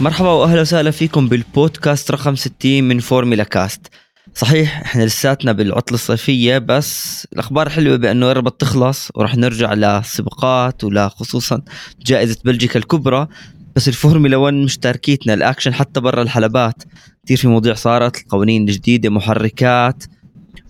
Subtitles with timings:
[0.00, 3.86] مرحبا وأهلا وسهلا فيكم بالبودكاست رقم 60 من فورمولا كاست.
[4.34, 11.62] صحيح إحنا لساتنا بالعطلة الصيفية بس الأخبار حلوة بأنه قربت تخلص وراح نرجع للسباقات ولخصوصا
[12.06, 13.28] جائزة بلجيكا الكبرى.
[13.76, 16.82] بس الفورمولا 1 مش تاركيتنا الأكشن حتى برا الحلبات.
[17.24, 20.04] كثير في مواضيع صارت القوانين الجديدة محركات.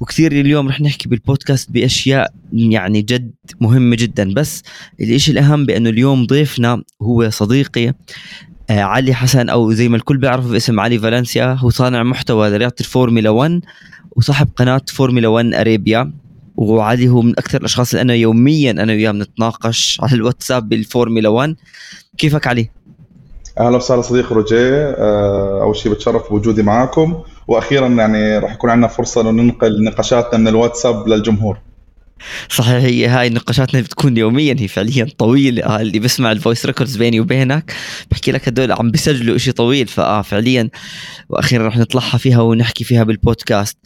[0.00, 4.34] وكثير اليوم رح نحكي بالبودكاست بأشياء يعني جد مهمة جدا.
[4.34, 4.62] بس
[5.00, 7.94] الإشي الأهم بأنه اليوم ضيفنا هو صديقي
[8.70, 13.30] علي حسن أو زي ما الكل بيعرفه باسم علي فالنسيا هو صانع محتوى لرياضة الفورمولا
[13.30, 13.60] 1
[14.16, 16.12] وصاحب قناة فورمولا 1 أريبيا.
[16.56, 21.56] وعلي هو من أكثر الأشخاص اللي أنا يوميا أنا وياه بنتناقش على الواتساب بالفورمولا 1
[22.18, 22.70] كيفك علي؟
[23.60, 24.90] أهلا وسهلا صديق روجيه.
[24.90, 30.38] آه، أول شيء بتشرف بوجودي معكم وأخيرا يعني راح يكون عندنا فرصة إنه ننقل نقاشاتنا
[30.38, 31.58] من الواتساب للجمهور.
[32.48, 35.62] صحيح هي هاي نقاشاتنا بتكون يوميا هي فعليا طويلة.
[35.64, 37.74] آه اللي بسمع ال voice records بيني وبينك
[38.10, 39.86] بحكي لك هدول عم بيسجلوا شيء طويل.
[39.86, 40.70] فآه فعليا
[41.28, 43.78] وأخيرا رح نطلعها فيها ونحكي فيها بالبودكاست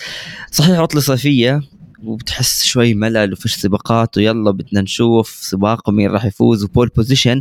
[0.51, 1.61] صحيح عطلة صيفية
[2.05, 7.41] وبتحس شوي ملل وفيش سباقات ويلا بدنا نشوف سباق ومين راح يفوز و pole position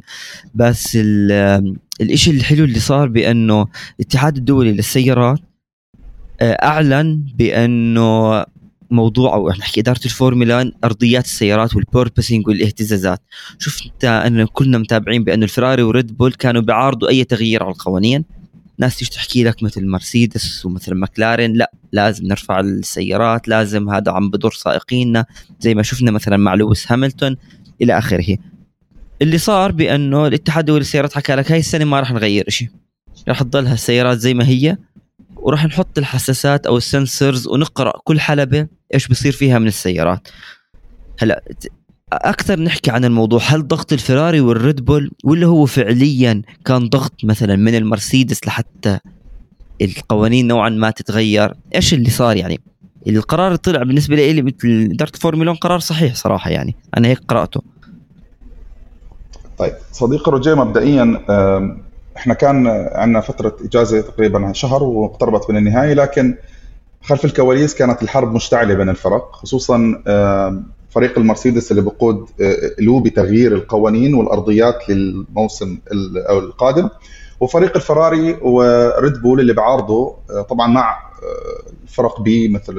[0.56, 0.98] بس
[2.02, 3.68] الإشي الحلو اللي صار بأنه
[4.00, 5.40] الاتحاد الدولي للسيارات
[6.42, 8.46] آه، أعلن بأنه
[8.92, 13.22] موضوع أو نحكي إدارة الفورمولا أرضيات السيارات وال porpoising والاهتزازات.
[13.60, 18.26] شفت انه كلنا متابعين بانه الفراري وريد بول كانوا بيعارضوا أي تغيير على القوانين.
[18.80, 24.30] ناس تيجي تحكي لك مثل مرسيدس ومثل ماكلارين لا لازم نرفع السيارات لازم هذا عم
[24.30, 25.26] بضر سائقيننا.
[25.60, 27.38] زي ما شفنا مثلا مع لويس هاملتون
[27.82, 28.38] إلى آخره.
[29.22, 32.70] اللي صار بأنه الاتحاد الدولي للسيارات حكى لك هاي السنة ما راح نغير شيء
[33.28, 34.78] راح تضلها السيارات زي ما هي.
[35.42, 40.28] وراح نحط الحساسات أو ال sensors ونقرأ كل حلبة إيش بصير فيها من السيارات.
[41.20, 41.44] هلأ
[42.14, 47.56] أكثر نحكي عن الموضوع هل ضغط الفراري والريد بول ولا هو فعليا كان ضغط مثلا
[47.56, 49.00] من المرسيدس لحتى
[49.82, 52.60] القوانين نوعا ما تتغير؟ إيش اللي صار يعني؟
[53.08, 57.62] القرار اللي طلع بالنسبة لي مثل إدارة فورمولا قرار صحيح صراحة يعني أنا هيك قرأته.
[59.58, 61.22] طيب صديقي رجاء مبدئيا
[62.22, 66.36] إحنا كان عندنا فترة إجازة تقريبا شهر واقتربت من النهاية لكن
[67.04, 70.02] خلف الكواليس كانت الحرب مشتعلة بين الفرق خصوصا
[70.90, 75.78] فريق المرسيدس اللي بقود آه، له بتغيير القوانين والأرضيات للموسم
[76.30, 76.90] القادم
[77.40, 82.74] وفريق الفراري وريد بول اللي بيعارضوا آه، طبعا مع آه، فرق بي مثل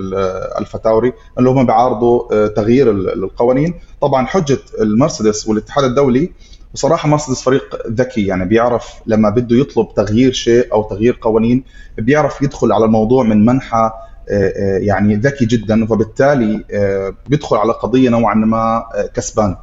[0.61, 3.75] ألفا تاوري اللي هم بيعارضوا تغيير القوانين.
[4.01, 6.33] طبعا حجة المرسيدس والاتحاد الدولي
[6.75, 11.65] بصراحة مرسيدس فريق ذكي يعني بيعرف لما بده يطلب تغيير شيء أو تغيير قوانين
[11.99, 13.91] بيعرف يدخل على الموضوع من منحى
[14.29, 18.85] آه، آه، يعني ذكي جدا فبالتالي آه، بيدخل على قضية نوعا ما
[19.15, 19.57] كسبان.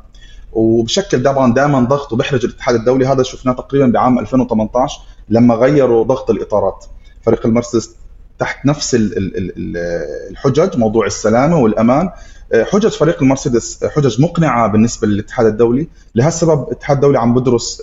[0.53, 6.29] وبشكل طبعا دائما ضغط وبيحرج الاتحاد الدولي هذا شفناه تقريبا بعام 2018 لما غيروا ضغط
[6.29, 6.85] الإطارات.
[7.21, 7.95] فريق المرسيدس
[8.39, 12.09] تحت نفس الحجج موضوع السلامة والأمان
[12.53, 15.87] حجج فريق المرسيدس حجج مقنعة بالنسبة للاتحاد الدولي.
[16.15, 17.81] لهالسبب الاتحاد الدولي عم بدرس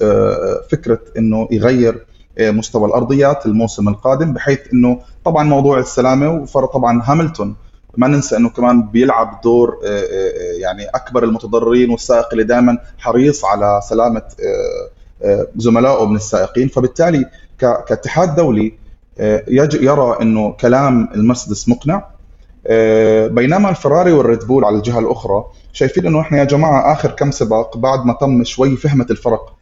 [0.71, 2.07] فكرة إنه يغير
[2.41, 7.57] مستوى الأرضيات الموسم القادم بحيث إنه طبعا موضوع السلامة وفرق طبعا هاملتون.
[7.97, 12.79] ما ننسى إنه كمان بيلعب دور آه، آه، آه، يعني أكبر المتضررين والسائق اللي دائما
[12.99, 14.23] حريص على سلامة
[15.57, 16.69] زملائه من السائقين.
[16.69, 17.25] فبالتالي
[17.59, 18.73] كاتحاد دولي
[19.59, 22.16] يرى إنه كلام المرسيدس مقنع.
[23.29, 27.77] بينما الفراري والريد بول على الجهة الأخرى شايفين إنه إحنا يا جماعة آخر كم سباق
[27.77, 29.53] بعد ما تم شوي فهمت الفرق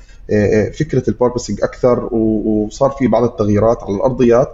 [0.78, 4.48] فكرة ال porpoising أكثر وصار في بعض التغييرات على الأرضيات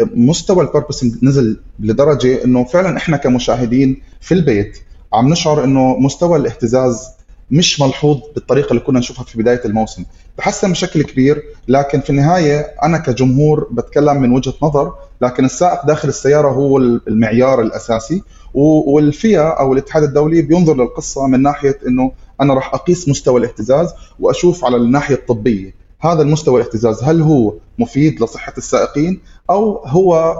[0.00, 4.78] مستوى ال porpoising نزل لدرجة إنه فعلا إحنا كمشاهدين في البيت
[5.12, 7.08] عم نشعر إنه مستوى الاهتزاز
[7.50, 10.04] مش ملحوظ بالطريقة اللي كنا نشوفها في بداية الموسم.
[10.38, 16.08] تحسن بشكل كبير لكن في النهاية أنا كجمهور بتكلم من وجهة نظر لكن السائق داخل
[16.08, 18.22] السيارة هو المعيار الأساسي
[18.54, 24.64] والفيا أو الاتحاد الدولي بينظر للقصة من ناحية إنه أنا راح أقيس مستوى الاهتزاز وأشوف
[24.64, 29.20] على الناحية الطبية هذا المستوى الاهتزاز هل هو مفيد لصحة السائقين
[29.50, 30.36] أو هو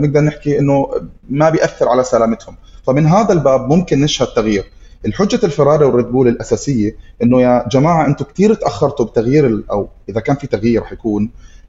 [0.00, 0.90] بنقدر نحكي إنه
[1.30, 2.56] ما بيأثر على سلامتهم؟
[2.86, 4.64] فمن هذا الباب ممكن نشهد تغيير.
[5.06, 10.36] الحجة الفراري والريد بول الأساسية إنه يا جماعة أنتم كثير تأخرتوا بتغيير أو إذا كان
[10.36, 10.92] في تغيير رح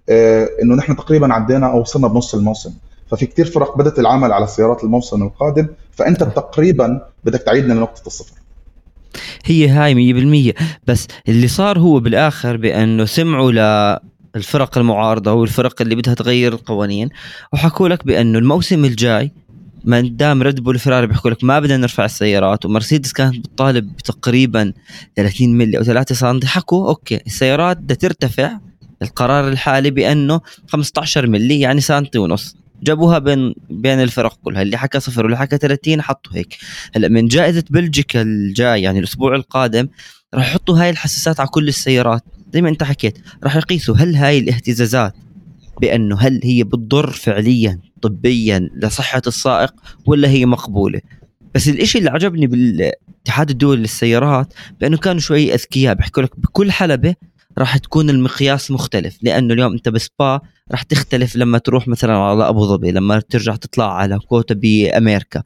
[0.07, 2.73] يكون إنه نحن تقريبا عدينا أو وصلنا بنص الموسم.
[3.11, 8.33] ففي كثير فرق بدأت العمل على سيارات الموسم القادم فأنت تقريبا بدك تعيدنا لنقطة الصفر.
[9.45, 9.95] هي هاي
[10.53, 10.53] 100%
[10.87, 13.51] بس اللي صار هو بالآخر بأنه سمعوا
[14.35, 17.09] للفرق المعارضة والفرق اللي بدها تغير القوانين
[17.53, 19.31] وحكوا لك بأنه الموسم الجاي
[19.83, 24.73] ما دام ريد بول فراري بيحكوا لك ما بدنا نرفع السيارات ومرسيدس كانت بتطالب بتقريبا
[25.15, 28.59] 30 ملي أو 3 سم حكوا أوكي السيارات بدها ترتفع
[29.01, 32.55] القرار الحالي بأنه 15 ملي يعني سنتي ونص.
[32.83, 36.57] جابوها بين بين الفرق كلها اللي حكى صفر واللي حكى 30 حطوا هيك.
[36.95, 39.87] هلأ من جائزة بلجيكا الجاي يعني الأسبوع القادم
[40.33, 42.23] راح يحطوا هاي الحساسات على كل السيارات.
[42.53, 45.13] زي ما أنت حكيت راح يقيسوا هل هاي الاهتزازات
[45.81, 49.73] بأنه هل هي بتضر فعليا طبيا لصحة السائق
[50.05, 51.01] ولا هي مقبولة.
[51.55, 57.15] بس الإشي اللي عجبني بالاتحاد الدولي للسيارات بأنه كانوا شوي أذكياء بيحكوا لك بكل حلبة
[57.59, 60.39] راح تكون المقياس مختلف لأنه اليوم أنت بسبا
[60.71, 65.43] راح تختلف لما تروح مثلا على أبو ظبي لما ترجع تطلع على كوتا بأمريكا.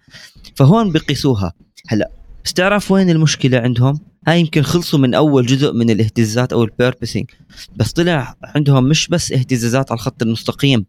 [0.56, 1.54] فهون بقيسوها
[1.88, 2.10] هلأ
[2.46, 6.70] بس تعرف وين المشكلة عندهم؟ هاي يمكن خلصوا من أول جزء من الاهتزازات أو ال
[6.70, 7.30] porpoising
[7.76, 10.86] بس طلع عندهم مش بس اهتزازات على الخط المستقيم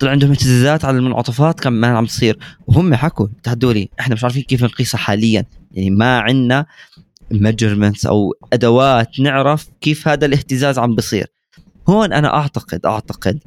[0.00, 4.42] طلع عندهم اهتزازات على المنعطفات كمان عم تصير وهم حكوا الاتحاد الدولي إحنا مش عارفين
[4.42, 6.66] كيف نقيسها حاليا يعني ما عندنا
[7.32, 11.26] measurements أو أدوات نعرف كيف هذا الاهتزاز عم بصير.
[11.88, 13.38] هون أنا اعتقد أعتقد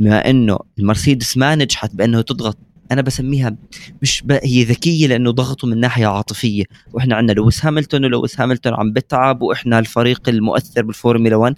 [0.00, 2.58] بما إنه المرسيدس ما نجحت بأنه تضغط.
[2.92, 3.56] أنا بسميها
[4.02, 4.32] مش ب...
[4.32, 6.64] هي ذكية لأنه ضغطوا من ناحية عاطفية.
[6.92, 11.54] وإحنا عندنا لويس هاملتون ولويس هاملتون عم بتعب وإحنا الفريق المؤثر بالفورمولا 1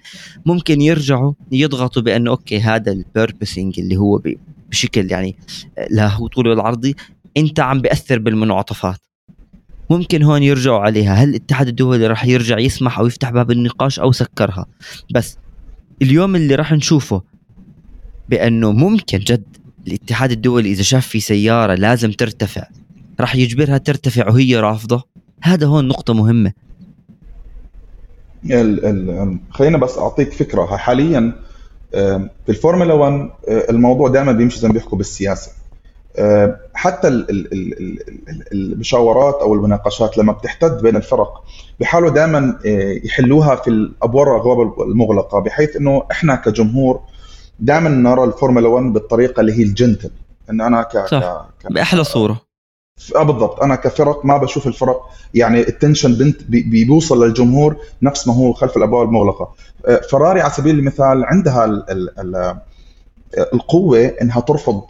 [0.47, 4.23] ممكن يرجعوا يضغطوا بأنه okay هذا ال porpoising اللي هو.
[4.71, 5.37] بشكل يعني
[5.91, 6.95] له طول العرضي
[7.37, 8.99] أنت عم بأثر بالمنعطفات.
[9.91, 11.15] ممكن هون يرجعوا عليها.
[11.15, 14.67] هل الاتحاد الدولي راح يرجع يسمح أو يفتح باب النقاش أو سكرها؟
[15.15, 15.39] بس
[16.03, 17.23] اليوم اللي راح نشوفه
[18.29, 19.45] بأنه ممكن جد
[19.87, 22.67] الاتحاد الدولي إذا شاف في سيارة لازم ترتفع
[23.21, 25.03] راح يجبرها ترتفع وهي رافضة.
[25.43, 26.53] هذا هون نقطة مهمة.
[28.45, 30.77] ال ال خلينا بس أعطيك فكرة.
[30.77, 31.33] حاليا
[31.93, 35.51] في الفورمولا 1 الموضوع دائما بيمشي زي ما بيحكوا بالسياسة.
[36.75, 37.09] حتى
[38.53, 41.45] المشاورات أو المناقشات لما بتحتد بين الفرق
[41.79, 42.59] بيحاولوا دائما
[43.05, 47.01] يحلوها في الأبواب المغلقة بحيث إنه إحنا كجمهور
[47.61, 50.11] دائما نرى الفورمولا 1 بالطريقة اللي هي ال gentle.
[50.51, 51.47] إن أنا ك, صح.
[51.63, 51.73] ك...
[51.73, 52.41] بأحلى صورة.
[53.17, 53.61] آه بالضبط.
[53.63, 55.01] أنا كفرق ما بشوف الفرق
[55.35, 59.55] يعني ال tension بي بيوصل للجمهور نفس ما هو خلف الأبواب المغلقة.
[60.11, 62.57] فراري على سبيل المثال عندها ال ال ال
[63.53, 64.83] القوة إنها ترفض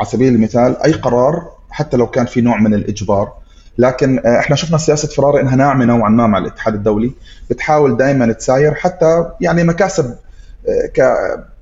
[0.00, 3.32] على سبيل المثال أي قرار حتى لو كان في نوع من الإجبار.
[3.78, 7.12] لكن إحنا شفنا سياسة فراري إنها ناعمة نوعا ما مع الاتحاد الدولي.
[7.50, 8.74] بتحاول دائما تساير.
[8.74, 10.14] حتى يعني مكاسب
[10.94, 11.02] ك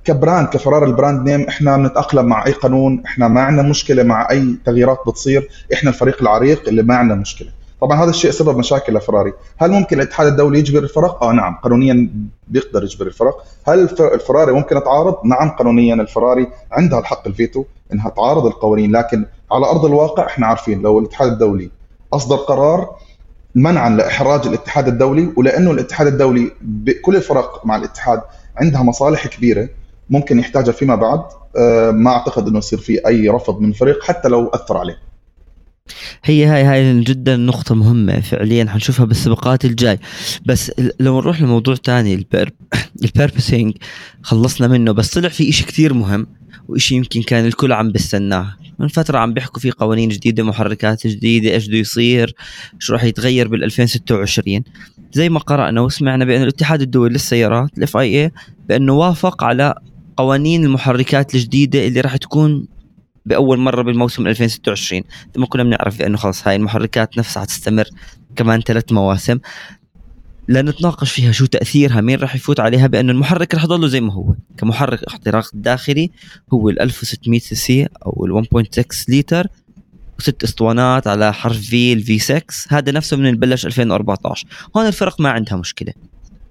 [0.03, 3.03] ك brand كفراري ال brand name إحنا بنتاقلم مع أي قانون.
[3.05, 5.49] إحنا ما عندنا مشكلة مع أي تغييرات بتصير.
[5.73, 7.49] إحنا الفريق العريق اللي ما عندنا مشكلة.
[7.81, 9.33] طبعا هذا الشيء سبب مشاكل لفراري.
[9.57, 12.09] هل ممكن الاتحاد الدولي يجبر الفرق؟ آه نعم قانونيا
[12.47, 13.43] بيقدر يجبر الفرق.
[13.67, 19.65] هل الفراري ممكن تعارض نعم قانونيا الفراري عندها الحق الفيتو إنها تعارض القوانين لكن على
[19.65, 21.71] أرض الواقع إحنا عارفين لو الاتحاد الدولي
[22.13, 22.95] أصدر قرار
[23.55, 28.21] منعا لإحراج الاتحاد الدولي ولأنه الاتحاد الدولي بكل الفرق مع الاتحاد
[28.57, 29.69] عندها مصالح كبيرة
[30.09, 31.21] ممكن يحتاجها فيما بعد.
[31.93, 34.97] ما أعتقد إنه يصير في أي رفض من الفريق حتى لو أثر عليه.
[36.23, 39.99] هي هاي هاي جدا نقطة مهمة فعليا حنشوفها بالسباقات الجاي.
[40.45, 42.53] بس لو نروح لموضوع تاني ال porp
[43.05, 43.73] ال porpoising
[44.21, 46.27] خلصنا منه بس طلع في إشي كتير مهم
[46.67, 51.53] وإشي يمكن كان الكل عم بستناه من فترة عم بيحكوا في قوانين جديدة محركات جديدة
[51.53, 52.33] إيش بده يصير
[52.79, 54.63] شو راح يتغير بال 2026
[55.13, 58.31] زي ما قرأنا وسمعنا بأن الاتحاد الدولي للسيارات ال FIA
[58.69, 59.75] بأنه وافق على
[60.17, 62.67] قوانين المحركات الجديدة اللي راح تكون
[63.25, 65.03] بأول مرة بالموسم 2026
[65.35, 67.85] ثم كنا بنعرف بأنه خلص هاي المحركات نفسها حتستمر
[68.35, 69.39] كمان ثلاث مواسم.
[70.47, 74.35] لنتناقش فيها شو تأثيرها مين راح يفوت عليها بأنه المحرك راح يضله زي ما هو.
[74.57, 76.11] كمحرك احتراق داخلي
[76.53, 79.47] هو ال 1600 سي سي أو ال 1.6 لتر
[80.19, 84.47] وست أسطوانات على حرف في ال V6 هذا نفسه من بلش 2014
[84.77, 85.93] هون الفرق ما عندها مشكلة.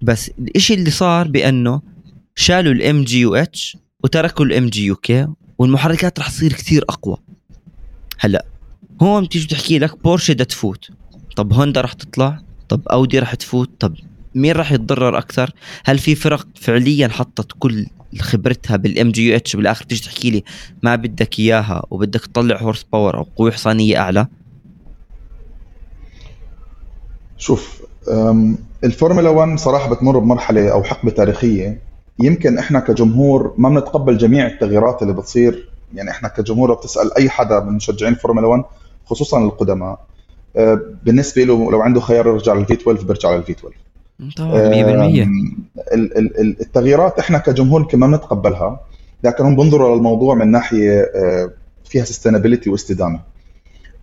[0.02, 1.80] بس الإشي اللي صار بأنه
[2.34, 5.26] شالوا الام جي يو اتش وتركوا ال MGU-K
[5.58, 7.16] والمحركات رح تصير كثير أقوى.
[8.18, 8.46] هلأ
[9.02, 10.88] هون بتيجي بتحكي لك بورشه بدها تفوت.
[11.36, 12.38] طب هوندا رح تطلع؟
[12.68, 13.94] طب اودي رح تفوت؟ طب
[14.34, 15.50] مين رح يتضرر أكثر؟
[15.84, 17.86] هل في فرق فعليا حطت كل
[18.20, 20.44] خبرتها بالام جي اتش بالآخر تيجي تحكي لي
[20.82, 24.26] ما بدك إياها وبدك تطلع horse power أو قوة حصانيه أعلى؟
[27.38, 27.82] شوف
[28.84, 31.87] الفورمولا 1 صراحة بتمر بمرحلة أو حقبة تاريخية.
[32.18, 35.68] يمكن إحنا كجمهور ما بنتقبل جميع التغييرات اللي بتصير.
[35.94, 38.64] يعني إحنا كجمهور لو بتسأل أي حدا من مشجعين الفورمولا 1
[39.06, 39.98] خصوصا القدماء
[41.04, 43.76] بالنسبة له لو عنده خيار يرجع لل V12 بيرجع لل V12
[45.92, 48.80] 100% التغييرات إحنا كجمهور يمكن ما بنتقبلها
[49.24, 51.10] لكن هم بينظروا للموضوع من ناحية
[51.84, 53.20] فيها sustainability واستدامة.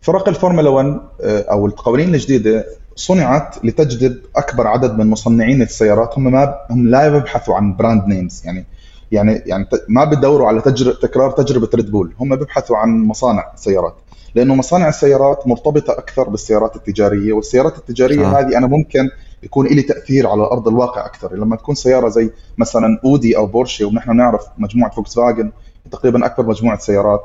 [0.02, 6.18] فرق الفورمولا 1 أو القوانين الجديدة صنعت لتجذب أكبر عدد من مصنعين السيارات.
[6.18, 8.66] هم ما هم لا يبحثوا عن brand names يعني
[9.12, 10.94] يعني يعني ما بيدوروا على تجر...
[10.94, 13.96] تكرار تجربة ريد بول هم بيبحثوا عن مصانع سيارات
[14.36, 18.40] لأنه مصانع السيارات مرتبطة أكثر بالسيارات التجارية والسيارات التجارية آه.
[18.40, 19.10] هذه أنا ممكن
[19.44, 21.36] يكون لي تأثير على أرض الواقع أكثر.
[21.36, 25.52] لما تكون سيارة زي مثلا أودي أو بورشي ونحن نعرف مجموعة فوكس فاجن
[25.92, 27.24] تقريبا أكبر مجموعة سيارات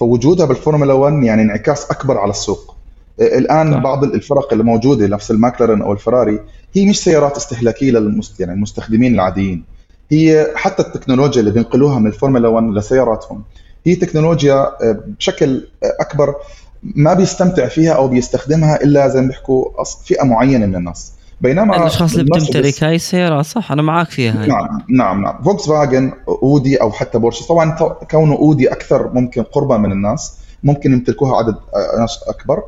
[0.00, 2.71] فوجودها بالفورمولا 1 يعني انعكاس أكبر على السوق.
[3.20, 3.78] الآن صح.
[3.78, 6.40] بعض الفرق اللي موجودة نفس الماكلارن أو الفراري
[6.74, 9.64] هي مش سيارات استهلاكية للمست يعني المستخدمين العاديين
[10.10, 13.42] هي حتى التكنولوجيا اللي بينقلوها من الفورمولا 1 لسياراتهم
[13.86, 15.66] هي تكنولوجيا آه، بشكل
[16.00, 16.34] أكبر
[16.82, 22.12] ما بيستمتع فيها أو بيستخدمها إلا زي ما بيحكوا فئة معينة من الناس بينما الأشخاص
[22.12, 24.48] اللي بتمتلك هاي السيارات صح أنا معك فيها هاي.
[24.48, 27.76] نعم نعم نعم فوكس فاجن أودي أو حتى بورش طبعا
[28.10, 31.54] كونه أودي أكثر ممكن قربا من الناس ممكن يمتلكوها عدد
[32.00, 32.62] ناس أكبر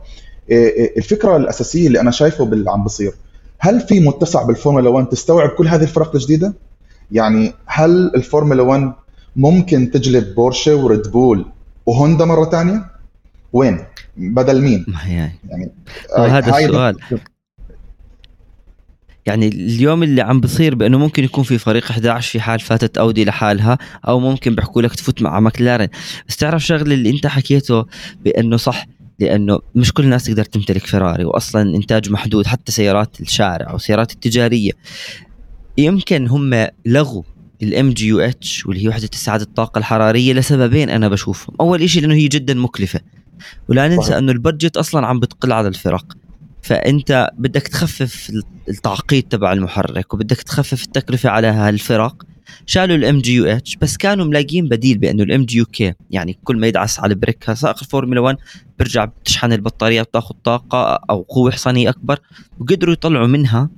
[0.51, 3.13] الفكرة الأساسية اللي أنا شايفه باللي عم بصير
[3.59, 6.55] هل في متسع بالفورمولا 1 تستوعب كل هذه الفرق الجديده؟
[7.13, 8.93] يعني هل الفورمولا 1
[9.37, 11.47] ممكن تجلب بورشة وريد بول
[11.87, 12.91] وهوندا مرة ثانية؟
[13.53, 13.79] وين؟
[14.17, 15.71] بدل مين؟ يعني, يعني
[16.19, 16.97] هذا السؤال
[19.27, 23.25] يعني اليوم اللي عم بصير بأنه ممكن يكون في فريق 11 في حال فاتت أودي
[23.25, 25.89] لحالها أو ممكن بيحكوا لك تفوت مع ماكلارن
[26.29, 27.87] بس تعرف شغلة اللي أنت حكيته
[28.25, 28.87] بأنه صح
[29.19, 34.13] لأنه مش كل الناس تقدر تمتلك فيراري واصلا إنتاج محدود حتى سيارات الشارع أو سيارات
[34.13, 34.73] التجارية.
[35.79, 37.23] يمكن هم لغوا
[37.63, 41.57] الام جي يو اتش واللي هي وحدة استعاده الطاقة الحرارية لسببين أنا بشوفهم.
[41.61, 43.01] أول شيء لأنه هي جدا مكلفة.
[43.69, 46.17] ولا ننسى أنه ال budget أصلا عم بتقل على الفرق.
[46.63, 48.33] فأنت بدك تخفف
[48.69, 52.23] التعقيد تبع المحرك وبدك تخفف التكلفة على هالفرق.
[52.67, 56.67] شالوا الام جي يو اتش بس كانوا ملاقيين بديل بأنه ال MGU-K يعني كل ما
[56.67, 58.37] يدعس على ال brake سائق الفورمولا 1
[58.79, 62.19] بيرجع بتشحن البطارية بتاخذ طاقة أو قوة حصانية أكبر
[62.61, 63.71] وقدروا يطلعوا منها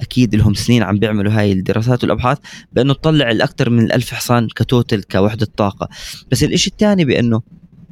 [0.00, 2.38] أكيد لهم سنين عم بيعملوا هاي الدراسات والأبحاث
[2.72, 5.88] بأنه تطلع الاكثر من الألف حصان ك total كوحدة طاقة.
[6.30, 7.42] بس الإشي الثاني بأنه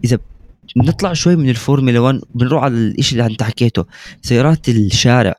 [0.04, 0.18] إذا
[0.76, 3.84] نطلع شوي من الفورمولا 1 بنروح على الشيء اللي أنت حكيته
[4.22, 5.34] سيارات الشارع.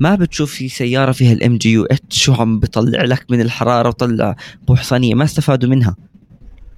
[0.00, 3.88] ما بتشوف في سيارة فيها الام جي يو اتش شو عم بيطلع لك من الحرارة
[3.88, 5.96] وطلع قوه حصانيه ما استفادوا منها.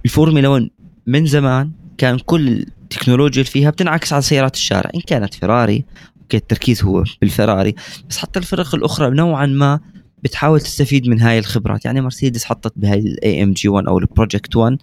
[0.05, 0.69] الفورمولا 1
[1.07, 5.85] من زمان كان كل التكنولوجيا اللي فيها بتنعكس على سيارات الشارع إن كانت فيراري
[6.21, 7.75] okay التركيز هو بالفراري.
[8.09, 9.79] بس حتى الفرق الأخرى نوعا ما
[10.23, 11.85] بتحاول تستفيد من هاي الخبرات.
[11.85, 14.77] يعني مرسيدس حطت بهاي الاي ام جي 1 أو ال Project One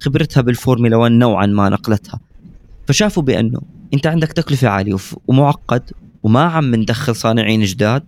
[0.00, 2.20] خبرتها بالفورمولا 1 نوعا ما نقلتها.
[2.86, 3.60] فشافوا بأنه
[3.94, 4.96] أنت عندك تكلفة عالية
[5.28, 5.90] ومعقد
[6.24, 8.02] وما عم ندخل صانعين جداد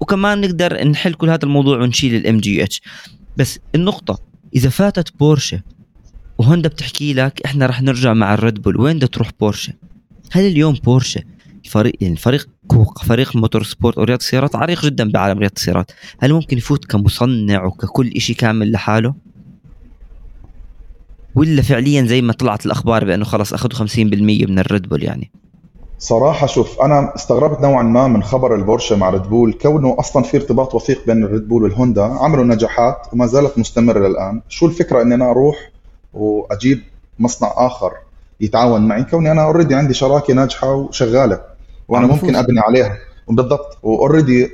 [0.00, 2.82] وكمان نقدر نحل كل هذا الموضوع ونشيل ال MGH
[3.36, 4.18] بس النقطة
[4.54, 5.62] إذا فاتت بورشة
[6.38, 9.72] وهوندا بتحكي لك إحنا رح نرجع مع الريد بول وين بدها تروح بورشة؟
[10.32, 11.22] هل اليوم بورشة
[11.70, 12.48] فريق يعني فريق
[13.04, 15.92] فريق motorsport أو رياضة السيارات؟ عريق جدا بعالم رياضة السيارات.
[16.20, 19.14] هل ممكن يفوت كمصنع وككل شيء كامل لحاله؟
[21.34, 25.30] ولا فعليا زي ما طلعت الأخبار بأنه خلص أخذوا 50% من الريد بول يعني؟
[26.02, 30.36] صراحة شوف أنا استغربت نوعا ما من خبر البورشة مع ريد بول كونه أصلا في
[30.36, 34.40] ارتباط وثيق بين الريد بول والهوندا عملوا نجاحات وما زالت مستمرة للآن.
[34.48, 35.70] شو الفكرة أني أنا أروح
[36.14, 36.80] وأجيب
[37.18, 37.92] مصنع آخر
[38.40, 41.40] يتعاون معي؟ كوني أنا already عندي شراكة ناجحة وشغالة
[41.88, 42.98] وأنا ممكن أبني عليها.
[43.28, 43.78] بالضبط.
[43.82, 44.50] و already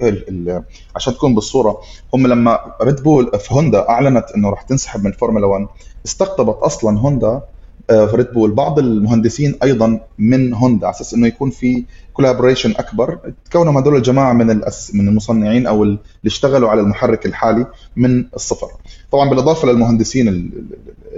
[0.97, 1.81] عشان تكون بالصورة
[2.15, 5.67] هم لما ريد بول في هوندا أعلنت إنه راح تنسحب من الفورمولا 1
[6.07, 7.43] استقطبت أصلا هوندا
[7.89, 13.19] في ريد بول بعض المهندسين أيضا من هوندا على أساس إنه يكون في collaboration أكبر.
[13.45, 17.67] تكونوا هذول الجماعة من الأس من المصنعين أو اللي اشتغلوا على المحرك الحالي
[17.97, 18.69] من الصفر.
[19.13, 20.53] طبعا بالإضافة للمهندسين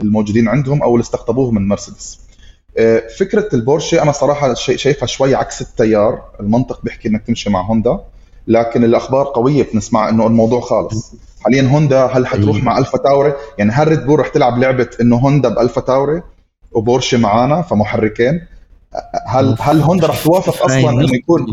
[0.03, 2.21] الموجودين عندهم أو اللي استقطبوه من مرسيدس
[2.79, 6.23] آه، فكرة البورشة أنا صراحة شايفها شوي عكس التيار.
[6.41, 7.99] المنطق بيحكي إنك تمشي مع هوندا
[8.47, 11.13] لكن الأخبار قوية بنسمع إنه الموضوع خالص.
[11.41, 12.67] حاليا هوندا هل حتروح أيوة.
[12.67, 16.23] مع الفا تاوري يعني هل ريد بول رح تلعب لعبة إنه هوندا بألفا تاوري؟
[16.73, 18.47] وبورشه معانا فمحركين.
[19.27, 21.47] هل هل هوندا رح توافق أصلا إنه يكون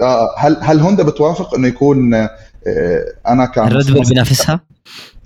[0.00, 2.30] آه هل هل هوندا بتوافق إنه يكون آه
[3.28, 4.60] أنا كان ريد بول بينافسها؟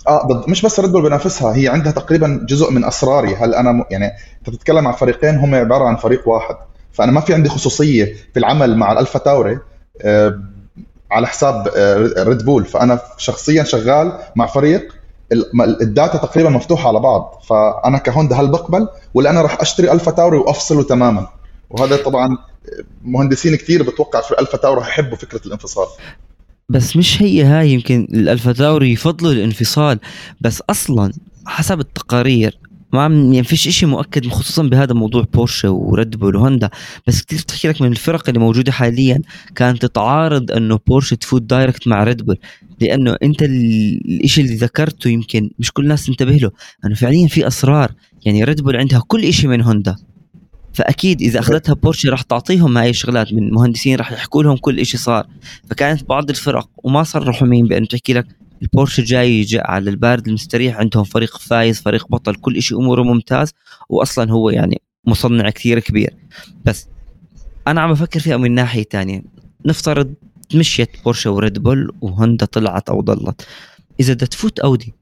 [0.07, 3.35] آه مش بس ريد بول بينافسها هي عندها تقريبا جزء من أسراري.
[3.35, 3.83] هل أنا م...
[3.91, 4.05] يعني
[4.39, 6.55] أنت بتتكلم عن فريقين هم عبارة عن فريق واحد.
[6.91, 9.59] فأنا ما في عندي خصوصية في العمل مع الألفا تاوري
[10.01, 10.39] آه
[11.11, 11.67] على حساب
[12.17, 12.65] ريد بول.
[12.65, 14.95] فأنا شخصيا شغال مع فريق
[15.81, 17.41] ال data تقريبا مفتوحة على بعض.
[17.47, 21.27] فأنا كهوندا هل بقبل؟ ولا أنا راح أشتري ألفا تاوري وأفصله تماما؟
[21.69, 22.37] وهذا طبعا
[23.03, 25.87] مهندسين كثير بتوقع في ألفا تاوري يحبوا فكرة الانفصال.
[26.69, 29.99] بس مش هي هاي يمكن الألفا تاوري يفضلوا الانفصال.
[30.41, 31.13] بس أصلا
[31.47, 32.59] حسب التقارير
[32.95, 36.69] ما يعني فيش شيء مؤكد خصوصا بهذا موضوع بورشة وريد بول وهوندا.
[37.07, 39.21] بس كثير تحكي لك من الفرق اللي موجودة حاليا
[39.55, 42.37] كانت تعارض إنه بورشة تفوت direct مع ريد بول.
[42.81, 43.43] لأنه أنت
[44.23, 46.51] الشيء اللي ذكرته يمكن مش كل الناس تنتبه له
[46.85, 47.91] إنه فعليا في أسرار.
[48.25, 49.95] يعني ريد بول عندها كل شيء من هوندا.
[50.73, 54.99] فأكيد إذا أخذتها بورشة راح تعطيهم هاي الشغلات من مهندسين راح يحكوا لهم كل شيء
[54.99, 55.27] صار.
[55.69, 61.03] فكانت بعض الفرق وما صرحوا مين بانه تحكي لك البورشه جاي على البارد المستريح عندهم
[61.03, 63.53] فريق فايز فريق بطل كل شيء أموره ممتاز
[63.89, 66.13] واصلا هو يعني مصنع كثير كبير.
[66.65, 66.87] بس
[67.67, 69.21] أنا عم بفكر فيها من ناحية ثانية
[69.65, 70.13] نفترض
[70.55, 73.47] مشيت بورشة وريد بول وهوندا طلعت أو ضلت.
[73.99, 74.93] إذا بدها تفوت أودي.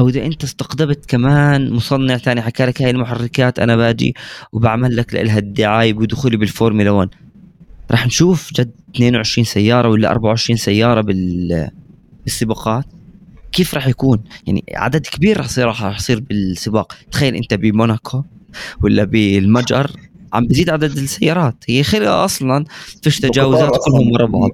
[0.00, 4.14] أو إذا أنت استقطبت كمان مصنع ثاني حكى لك هاي المحركات أنا باجي
[4.52, 7.08] وبعمل لك لها الدعايه بدخولي بالفورمولا 1
[7.90, 11.70] راح نشوف جد 22 سيارة ولا 24 سيارة بال
[12.24, 12.84] بالسباقات؟
[13.52, 16.92] كيف راح يكون؟ يعني عدد كبير راح يصير راح يصير بالسباق.
[17.12, 18.24] تخيل أنت بموناكو
[18.82, 19.90] ولا بالمجر
[20.32, 21.54] عم بزيد عدد السيارات.
[21.68, 22.64] هي خلقها أصلا
[23.02, 24.50] فيش تجاوزات كلهم ورا بعض.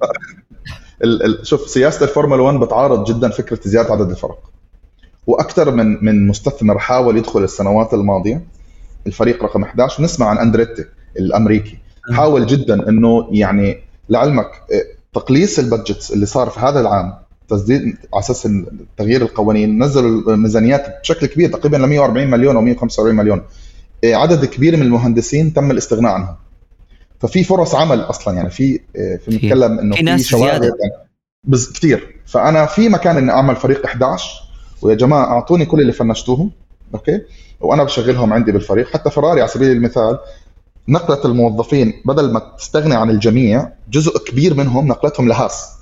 [1.43, 4.51] شوف سياسة الفورمولا 1 بتعارض جدا فكرة زيادة عدد الفرق.
[5.27, 8.43] وأكثر من من مستثمر حاول يدخل السنوات الماضية
[9.07, 10.85] الفريق رقم 11 ونسمع عن أندريتي
[11.19, 11.77] الأمريكي.
[12.13, 13.77] حاول جدا إنه يعني
[14.09, 17.13] لعلمك آه، تقليص البادجتس اللي صار في هذا العام
[17.51, 17.81] تسديد
[18.13, 18.47] على أساس
[18.97, 23.41] تغيير القوانين نزلوا الميزانيات بشكل كبير تقريبا ل 140 مليون أو 145 مليون.
[24.03, 26.35] آه، عدد كبير من المهندسين تم الاستغناء عنهم.
[27.19, 30.65] ففي فرص عمل أصلا يعني في آه، في نتكلم إنه في ناس زيادة.
[30.65, 31.09] يعني.
[31.43, 34.29] بس كثير فأنا في مكان إني أعمل فريق 11
[34.81, 36.51] ويا جماعة أعطوني كل اللي فنشتوهم
[36.93, 37.21] أوكي؟
[37.59, 38.87] وأنا بشغلهم عندي بالفريق.
[38.93, 40.19] حتى فراري على سبيل المثال
[40.87, 45.80] نقلت الموظفين بدل ما تستغني عن الجميع جزء كبير منهم نقلتهم لهاس.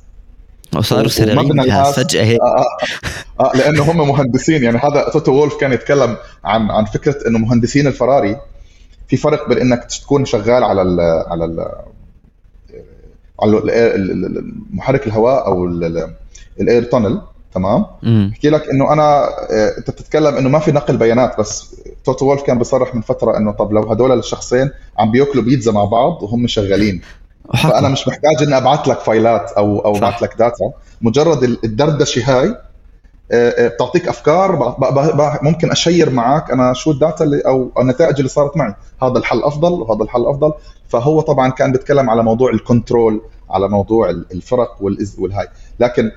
[0.75, 1.91] وصاروا سريعين.
[1.91, 2.39] فجأة هيك.
[2.41, 2.65] آه,
[3.39, 3.57] آه, آه.
[3.57, 4.63] لأنه هم مهندسين.
[4.63, 8.37] يعني هذا توتو وولف كان يتكلم عن عن فكرة إنه مهندسين الفراري
[9.07, 11.65] في فرق بين إنك تكون شغال على ال على ال
[13.41, 13.61] على
[14.73, 15.65] محرك الهواء أو
[16.59, 17.21] ال air tunnel
[17.53, 22.25] تمام؟ بحكي لك إنه أنا آه، أنت بتتكلم إنه ما في نقل بيانات بس توتو
[22.25, 26.23] وولف كان بيصرح من فترة إنه طب لو هدول الشخصين عم بيأكلوا بيتزا مع بعض
[26.23, 27.01] وهم شغالين.
[27.49, 27.69] وحكم.
[27.69, 32.55] فانا مش محتاج إني أبعث لك فايلات أو أو أبعث لك data مجرد الدردشة هاي
[33.31, 34.75] آه، آه، بتعطيك أفكار
[35.41, 38.73] ممكن أشير معك أنا شو ال data اللي أو النتائج اللي صارت معي.
[39.03, 40.53] هذا الحل أفضل وهذا الحل أفضل.
[40.87, 44.77] فهو طبعا كان بيتكلم على موضوع ال control على موضوع الفرق
[45.17, 45.47] والهاي.
[45.79, 46.11] لكن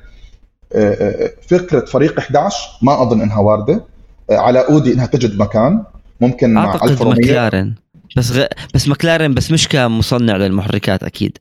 [1.48, 3.84] فكرة فريق 11 ما أظن إنها واردة.
[4.30, 5.84] على أودي إنها تجد مكان.
[6.20, 7.74] ممكن مع أعتقد مكلارن
[8.16, 8.46] بس غ...
[8.74, 11.38] بس مكلارن بس مش كمصنع للمحركات أكيد.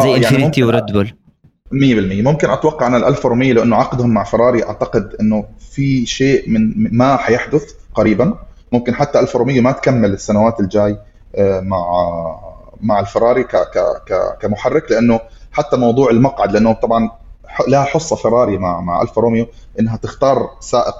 [0.00, 1.12] زي آه إنفينيتي يعني وريد بول.
[1.70, 6.74] 100% ممكن أتوقع عن ال 1400 لأنه عقدهم مع فراري أعتقد أنه في شيء من
[6.98, 8.38] ما حيحدث قريبا.
[8.72, 10.98] ممكن حتى 1400 ما تكمل السنوات الجاي
[11.36, 11.84] آه، مع
[12.80, 15.20] مع الفراري ك ك كمحرك لأنه
[15.52, 17.10] حتى موضوع المقعد لأنه طبعا
[17.68, 19.46] لها حصة فراري مع مع الفا روميو
[19.80, 20.94] إنها تختار سائق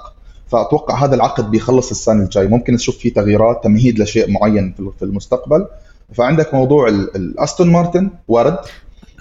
[0.51, 5.65] فأتوقع هذا العقد بيخلص السنة الجاي ممكن نشوف فيه تغييرات تمهيد لشيء معين في المستقبل.
[6.13, 8.57] فعندك موضوع الاستون مارتن وارد؟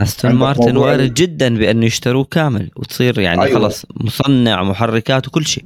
[0.00, 3.60] أستون مارتن وارد جدا بأنه يشتروه كامل وتصير يعني أيوة.
[3.60, 5.64] خلص مصنع محركات وكل شيء.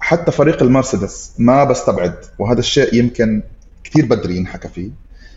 [0.00, 3.42] حتى فريق المرسيدس ما بستبعد وهذا الشيء يمكن
[3.84, 4.90] كثير بدري ينحكى فيه.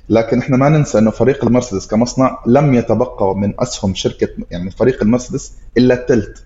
[0.10, 5.04] لكن إحنا ما ننسى إنه فريق المرسيدس كمصنع لم يتبقى من أسهم شركة يعني فريق
[5.04, 6.40] المرسيدس إلا الثلث.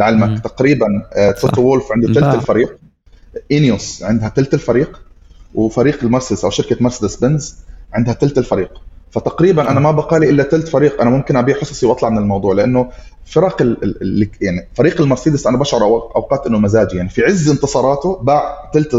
[0.00, 0.38] لعلمك مم.
[0.38, 2.76] تقريبا آه، توتو وولف عنده ثلث الفريق
[3.52, 5.00] انيوس عندها ثلث الفريق
[5.54, 7.54] وفريق المرسيدس أو شركة مرسيدس بنز
[7.92, 8.70] عندها ثلث الفريق.
[9.10, 12.54] فتقريبا أنا ما بقى لي إلا ثلث فريق أنا ممكن أبيع حصصي وأطلع من الموضوع
[12.54, 12.90] لأنه
[13.24, 18.70] فرق ال يعني فريق المرسيدس أنا بشعر أوقات إنه مزاجي يعني في عز انتصاراته باع
[18.74, 18.96] ثلث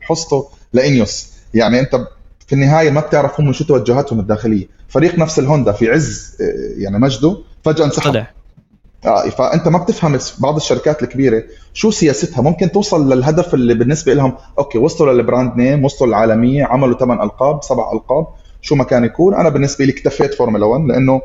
[0.00, 2.00] حصته ل INEOS يعني أنت
[2.46, 4.68] في النهاية ما بتعرف هم شو توجهاتهم الداخلية.
[4.88, 8.24] فريق نفس الهوندا في عز آه، يعني مجده فجأة انسحب.
[9.06, 11.42] آه فأنت ما بتفهم بعض الشركات الكبيرة
[11.74, 16.64] شو سياستها؟ ممكن توصل للهدف اللي بالنسبة لهم okay وصلوا لل brand name وصلوا للعالمية
[16.64, 18.26] عملوا ثمان ألقاب سبع ألقاب
[18.62, 19.34] شو ما كان يكون.
[19.34, 21.22] أنا بالنسبة لي اكتفيت فورمولا 1 لأنه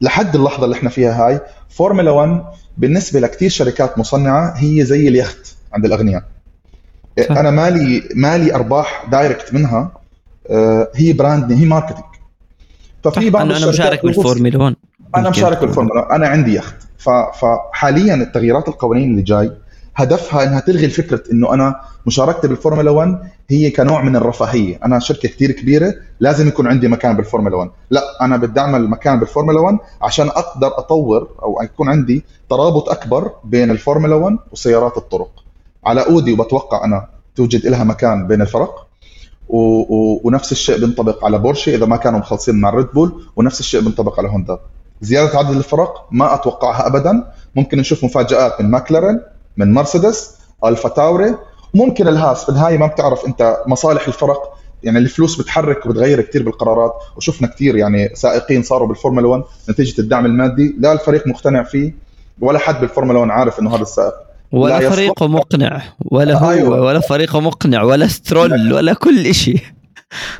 [0.00, 2.42] لحد اللحظة اللي إحنا فيها هاي فورمولا 1
[2.78, 6.22] بالنسبة لكثير شركات مصنعة هي زي اليخت عند الأغنياء.
[7.30, 9.92] أنا مالي مالي أرباح direct منها
[10.50, 12.04] آه، هي brand هي marketing
[13.04, 14.76] ففي بعض أنا مشارك بالفورمولا 1
[15.16, 16.89] أنا مشارك بالفورمولا أنا عندي يخت.
[17.00, 19.52] فحاليا التغييرات القوانين اللي جاي
[19.96, 25.28] هدفها إنها تلغي الفكرة إنه أنا مشاركتي بالفورمولا 1 هي كنوع من الرفاهية، أنا شركة
[25.28, 29.78] كثير كبيرة لازم يكون عندي مكان بالفورمولا 1، لا أنا بدي أعمل مكان بالفورمولا 1
[30.02, 35.30] عشان أقدر أطور أو يكون عندي ترابط أكبر بين الفورمولا 1 وسيارات الطرق.
[35.84, 38.86] على أودي وبتوقع أنا توجد لها مكان بين الفرق.
[39.48, 39.58] و...
[39.58, 40.20] و...
[40.24, 44.18] ونفس الشيء بينطبق على بورشي إذا ما كانوا مخلصين مع ريد بول ونفس الشيء بينطبق
[44.18, 44.58] على هوندا
[45.00, 47.32] زيادة عدد الفرق ما أتوقعها ابدا.
[47.56, 49.20] ممكن نشوف مفاجآت من ماكلارن
[49.56, 51.34] من مرسيدس ألفا تاوري.
[51.74, 56.92] ممكن الهاس في النهاية ما بتعرف أنت مصالح الفرق يعني الفلوس بتحرك وبتغير كثير بالقرارات.
[57.16, 60.76] وشفنا كثير يعني سائقين صاروا بالفورمولا 1 نتيجة الدعم المادي.
[60.78, 61.94] لا الفريق مقتنع فيه
[62.40, 64.14] ولا حد بالفورمولا 1 عارف إنه هذا السائق.
[64.52, 66.80] ولا فريقه مقنع ولا هو أيوة.
[66.80, 69.60] ولا فريقه مقنع ولا سترول ولا كل شيء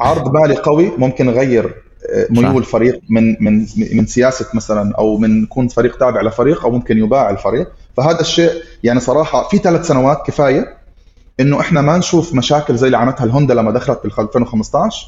[0.00, 1.89] عرض مالي قوي ممكن يغير آه،
[2.30, 6.98] ميول الفريق من من من سياسة مثلا أو من يكون فريق تابع لفريق أو ممكن
[6.98, 7.68] يباع الفريق.
[7.96, 8.50] فهذا الشيء
[8.82, 10.76] يعني صراحة في ثلاث سنوات كفاية
[11.40, 15.06] إنه إحنا ما نشوف مشاكل زي اللي عملتها الهوندا لما دخلت بال 2015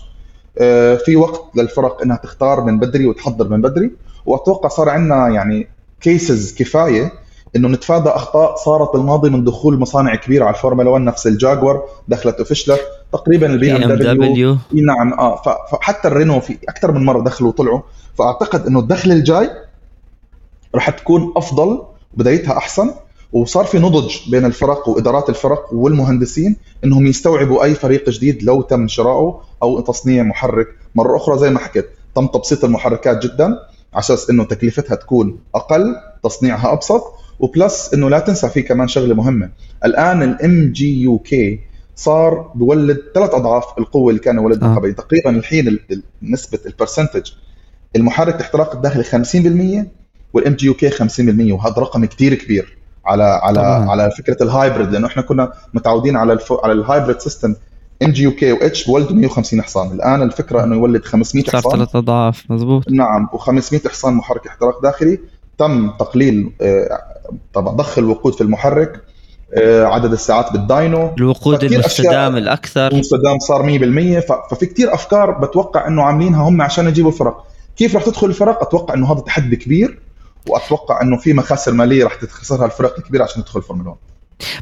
[0.58, 3.90] آه، في وقت للفرق إنها تختار من بدري وتحضر من بدري.
[4.26, 5.68] وأتوقع صار عندنا يعني
[6.00, 7.12] cases كفاية
[7.56, 12.40] إنه نتفادى أخطاء صارت بالماضي من دخول مصانع كبيرة على الفورمولا 1 نفس الجاكوار دخلت
[12.40, 12.80] وفشلت
[13.12, 17.80] تقريبا البي ام دبليو نعم آه فحتى الرينو في أكثر من مرة دخلوا وطلعوا.
[18.18, 19.50] فأعتقد إنه الدخل الجاي
[20.74, 21.82] راح تكون أفضل
[22.14, 22.90] بدايتها أحسن.
[23.32, 28.88] وصار في نضج بين الفرق وإدارات الفرق والمهندسين إنهم يستوعبوا أي فريق جديد لو تم
[28.88, 30.66] شراؤه أو تصنيع محرك.
[30.94, 35.94] مرة أخرى زي ما حكيت تم تبسيط المحركات جدا على أساس إنه تكلفتها تكون أقل
[36.24, 37.02] تصنيعها أبسط.
[37.40, 39.50] و plus إنه لا تنسى في كمان شغلة مهمة.
[39.84, 41.60] الآن ال MGU-K
[41.96, 44.88] صار بولد ثلاث أضعاف القوة اللي كان يولدها قبل.
[44.88, 44.92] آه.
[44.92, 45.78] تقريبا الحين
[46.22, 47.30] نسبة ال percentage
[47.96, 49.04] المحرك الاحتراق الداخلي
[49.84, 49.86] 50%
[50.34, 53.90] وال MGU-K 50% وهذا رقم كثير كبير على على طبعا.
[53.90, 57.54] على فكرة ال hybrid لأنه إحنا كنا متعودين على الفو على ال hybrid system
[58.02, 59.92] MGU-K و H بولدوا 150 حصان.
[59.92, 61.60] الآن الفكرة إنه يولد 500 حصان.
[61.60, 65.18] صار ثلاث أضعاف مضبوط نعم و500 حصان محرك احتراق داخلي.
[65.58, 66.98] تم تقليل آه،
[67.54, 69.00] طبعا ضخ الوقود في المحرك.
[69.58, 71.14] عدد الساعات بال dyno.
[71.18, 72.92] الوقود المستدام الأكثر.
[72.92, 77.44] المستدام صار 100% ففي كثير أفكار بتوقع إنه عاملينها هم عشان يجيبوا الفرق.
[77.76, 79.98] كيف رح تدخل الفرق؟ أتوقع إنه هذا تحدي كبير
[80.48, 84.00] وأتوقع إنه في مخاسر مالية رح تخسرها الفرق الكبيرة عشان تدخل فورمولا 1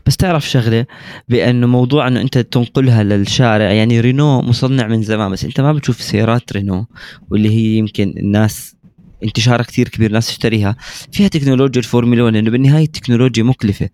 [0.07, 0.87] بس تعرف شغلة
[1.29, 6.03] بأنه موضوع إنه أنت تنقلها للشارع يعني رينو مصنع من زمان بس أنت ما بتشوف
[6.03, 6.87] سيارات رينو
[7.31, 8.77] واللي هي يمكن الناس
[9.25, 10.77] انتشارها كثير كبير ناس تشتريها.
[11.13, 13.89] فيها تكنولوجيا الفورمولا 1 لأنه بالنهاية التكنولوجيا مكلفة.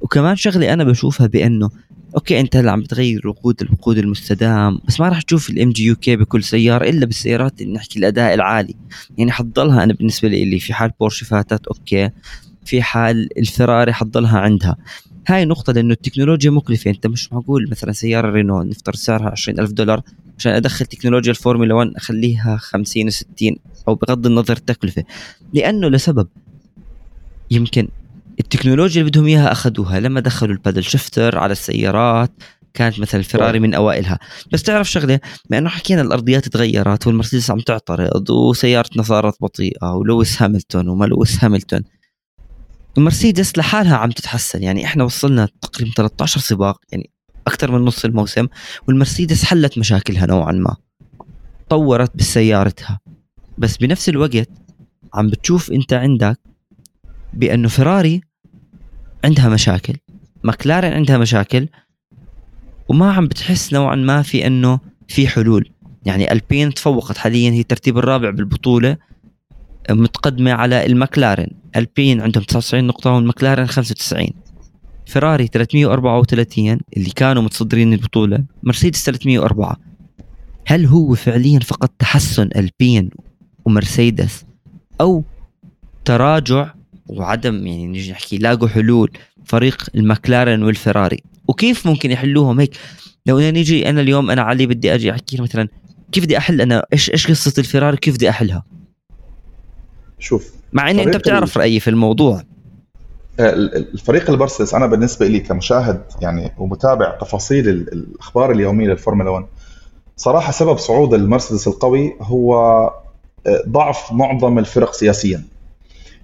[0.00, 1.70] وكمان شغلة أنا بشوفها بأنه
[2.14, 6.42] okay أنت هلا عم بتغير وقود الوقود المستدام بس ما راح تشوف ال MGU-K بكل
[6.42, 8.74] سيارة إلا بالسيارات اللي نحكي الأداء العالي.
[9.18, 12.10] يعني حتضلها أنا بالنسبة لي في حال بورش فاتت okay
[12.64, 14.76] في حال الفراري حتضلها عندها.
[15.28, 16.90] هاي نقطة لأنه التكنولوجيا مكلفة.
[16.90, 20.02] أنت مش معقول مثلا سيارة رينو نفترض سعرها 20 ألف دولار
[20.38, 23.56] عشان أدخل تكنولوجيا الفورمولا 1 أخليها 50 و60
[23.88, 25.04] أو بغض النظر التكلفة
[25.54, 26.28] لأنه لسبب
[27.50, 27.88] يمكن
[28.40, 32.32] التكنولوجيا اللي بدهم إياها أخذوها لما دخلوا البادل شفتر على السيارات
[32.74, 34.18] كانت مثلا الفراري من أوائلها.
[34.52, 40.42] بس تعرف شغلة بما إنه حكينا الأرضيات تغيرت والمرسيدس عم تعترض وسيارتنا صارت بطيئة ولويس
[40.42, 41.82] هاملتون وما لويس هاملتون.
[42.98, 47.10] المرسيدس لحالها عم تتحسن يعني إحنا وصلنا تقريبا 13 سباق يعني
[47.46, 48.46] أكثر من نص الموسم
[48.88, 50.76] والمرسيدس حلت مشاكلها نوعا ما.
[51.68, 53.00] طورت بسيارتها.
[53.58, 54.48] بس بنفس الوقت
[55.14, 56.38] عم بتشوف أنت عندك
[57.34, 58.20] بأنه فيراري
[59.24, 59.94] عندها مشاكل.
[60.44, 61.68] مكلارن عندها مشاكل.
[62.88, 65.70] وما عم بتحس نوعا ما في أنه في حلول.
[66.04, 68.96] يعني البين تفوقت حاليا هي الترتيب الرابع بالبطولة
[69.90, 74.28] متقدمة على المكلارن البين عندهم 99 نقطة والمكلارن 95
[75.06, 78.44] فيراري 334 اللي كانوا متصدرين البطولة.
[78.62, 79.76] مرسيدس 304
[80.66, 83.10] هل هو فعليا فقط تحسن ألبين
[83.64, 84.44] ومرسيدس؟
[85.00, 85.24] أو
[86.04, 86.74] تراجع
[87.08, 89.10] وعدم يعني نجي نحكي لاقوا حلول
[89.44, 91.22] فريق المكلارن والفراري.
[91.48, 92.76] وكيف ممكن يحلوهم؟ هيك
[93.26, 95.68] لو أنا نيجي أنا اليوم أنا علي بدي أجي أحكي مثلا
[96.12, 98.64] كيف بدي أحل أنا إيش إيش قصة الفراري؟ كيف بدي أحلها؟
[100.18, 102.42] شوف مع إني أنت بتعرف رأيي في الموضوع.
[103.40, 109.46] آه، الفريق المرسيدس أنا بالنسبة لي كمشاهد يعني ومتابع تفاصيل الأخبار اليومية للفورمولا 1
[110.16, 112.54] صراحة سبب صعود المرسيدس القوي هو
[113.46, 115.42] آه، ضعف معظم الفرق سياسيا.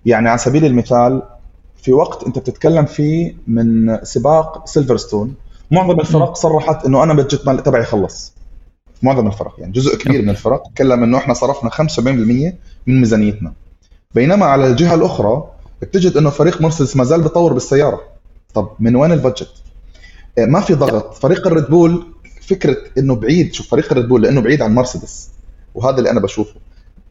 [0.09, 1.23] يعني على سبيل المثال
[1.83, 5.35] في وقت أنت بتتكلم فيه من سباق سيلفرستون
[5.71, 8.33] معظم الفرق صرحت إنه أنا بجت مال تبعي خلص.
[9.03, 12.01] معظم الفرق يعني جزء كبير من الفرق تكلم إنه إحنا صرفنا 75%
[12.87, 13.53] من ميزانيتنا.
[14.15, 15.45] بينما على الجهة الأخرى
[15.83, 18.01] بتجد إنه فريق مرسيدس ما زال بيطور بالسيارة.
[18.55, 19.51] طب من وين البادجت؟
[20.39, 21.15] آه، ما في ضغط.
[21.15, 22.07] فريق الريد بول
[22.43, 25.31] فكرة إنه بعيد شوف فريق الريد بول لأنه بعيد عن مرسيدس
[25.75, 26.55] وهذا اللي أنا بشوفه.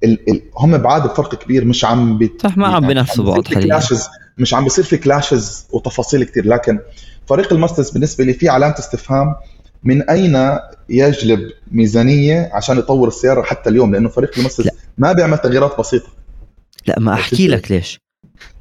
[0.03, 2.29] ال ال هم بعاد بفرق كبير مش عم.
[2.43, 6.79] صح ما عم بينافسوا بعض clashes مش عم بيصير في clashes وتفاصيل كثير لكن
[7.25, 9.35] فريق المرسيدس بالنسبة لي في علامة استفهام
[9.83, 11.39] من أين يجلب
[11.71, 16.07] ميزانية عشان يطور السيارة حتى اليوم؟ لأنه فريق المرسيدس ما بيعمل تغييرات بسيطة.
[16.87, 17.99] لا ما أحكي لك ليش.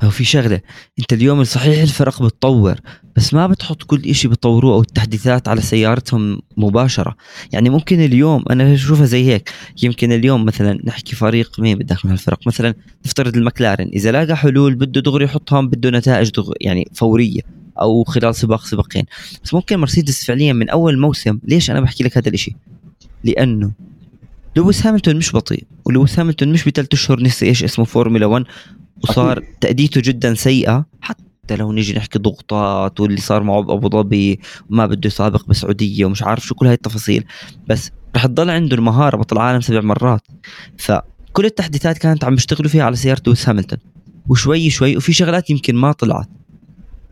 [0.03, 0.61] هو في شغلة.
[0.99, 2.75] أنت اليوم صحيح الفرق بتطور
[3.17, 7.17] بس ما بتحط كل إشي بتطوروه أو التحديثات على سيارتهم مباشرة.
[7.53, 9.51] يعني ممكن اليوم أنا اشوفها زي هيك.
[9.83, 12.75] يمكن اليوم مثلا نحكي فريق مين بدك من هالفرق مثلا
[13.07, 17.41] نفترض المكلارن إذا لاقى حلول بده دغري يحطها بده نتائج دغري يعني فورية
[17.81, 19.05] أو خلال سباق سباقين.
[19.45, 22.57] بس ممكن مرسيدس فعليا من أول موسم ليش أنا بحكي لك هذا الإشي؟
[23.25, 23.73] لأنه
[24.57, 28.45] لويس هاملتون مش بطيء ولويس هاملتون مش بثلاث أشهر نسي إيش اسمه فورمولا 1
[29.03, 30.87] وصار تأديته جدا سيئة.
[31.01, 36.23] حتى لو نيجي نحكي ضغوطات واللي صار معه بابو ظبي وما بده يسابق بسعودية ومش
[36.23, 37.25] عارف شو كل هاي التفاصيل.
[37.69, 40.23] بس رح تضل عنده المهارة بطل عالم سبع مرات.
[40.79, 43.79] فكل التحديثات كانت عم بيشتغلوا فيها على سيارة لويس هاملتون.
[44.29, 46.29] وشوي شوي وفي شغلات يمكن ما طلعت.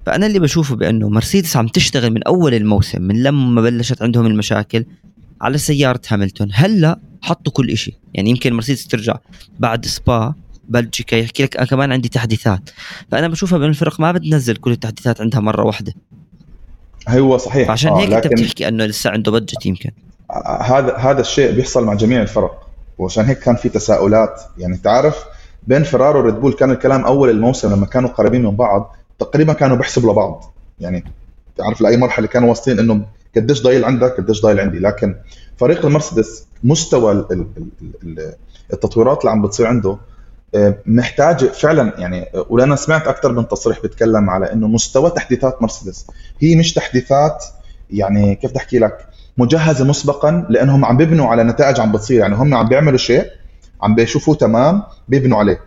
[0.06, 4.84] فأنا اللي بشوفه بأنه مرسيدس عم تشتغل من أول الموسم من لما بلشت عندهم المشاكل
[5.40, 6.48] على سيارة هاملتون.
[6.52, 9.16] هلأ حطوا كل شيء يعني يمكن مرسيدس ترجع
[9.58, 10.34] بعد سبا
[10.68, 12.70] بلجيكا يحكي لك أنا كمان عندي تحديثات.
[13.10, 15.92] فأنا بشوفها بين الفرق ما بتنزل كل التحديثات عندها مرة واحدة.
[17.08, 17.70] هو صحيح.
[17.70, 19.90] عشان آه هيك انت بتحكي أنه لسه عنده بادجت يمكن.
[20.60, 22.68] هذا هذا الشيء بيحصل مع جميع الفرق.
[22.98, 24.40] وعشان هيك كان في تساؤلات.
[24.58, 25.24] يعني تعرف
[25.66, 29.76] بين فيراري وريد بول كان الكلام أول الموسم لما كانوا قريبين من بعض تقريبا كانوا
[29.76, 30.54] بيحسبوا لبعض.
[30.80, 31.04] يعني
[31.56, 34.78] تعرف لأي مرحلة كانوا واصلين إنه قديش ضايل عندك قديش ضايل عندي.
[34.78, 35.16] لكن
[35.56, 37.26] فريق المرسيدس مستوى
[38.72, 39.98] التطويرات اللي عم بتصير عنده
[40.86, 46.06] محتاج فعلا يعني ولأنا سمعت أكثر من تصريح بيتكلم على إنه مستوى تحديثات مرسيدس
[46.40, 47.44] هي مش تحديثات
[47.90, 49.06] يعني كيف بدي أحكي لك
[49.38, 53.24] مجهزة مسبقا لأنهم عم بيبنوا على نتائج عم بتصير يعني هم عم بيعملوا شيء
[53.82, 55.60] عم بيشوفوه تمام بيبنوا عليه.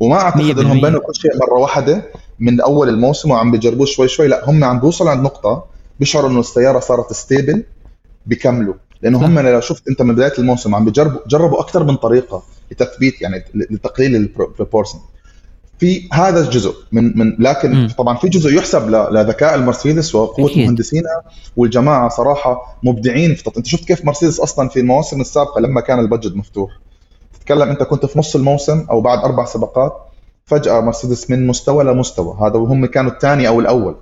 [0.00, 2.02] وما أعتقد إنهم بنوا كل شيء مرة واحدة
[2.38, 5.64] من أول الموسم وعم بيجربوه شوي شوي لا هم عم بيوصلوا عند نقطة
[6.00, 7.64] بيشعروا إنه السيارة صارت stable
[8.26, 12.42] بيكملوا لأنه هم لو شفت أنت من بداية الموسم عم بيجربوا جربوا أكثر من طريقة.
[12.74, 14.98] لتثبيت يعني لتقليل ال porpoising
[15.78, 17.88] في هذا الجزء من من لكن م.
[17.88, 20.64] طبعا في جزء يحسب لذكاء المرسيدس وقوة أكيد.
[20.66, 21.22] مهندسينها
[21.56, 26.03] والجماعة صراحة مبدعين في أنت شفت كيف مرسيدس أصلا في المواسم السابقة لما كان ال
[26.03, 26.70] budget مفتوح
[27.34, 29.92] تتكلم أنت كنت في نص الموسم أو بعد أربع سباقات
[30.44, 33.96] فجأة مرسيدس من مستوى لمستوى هذا وهم كانوا الثاني أو الأول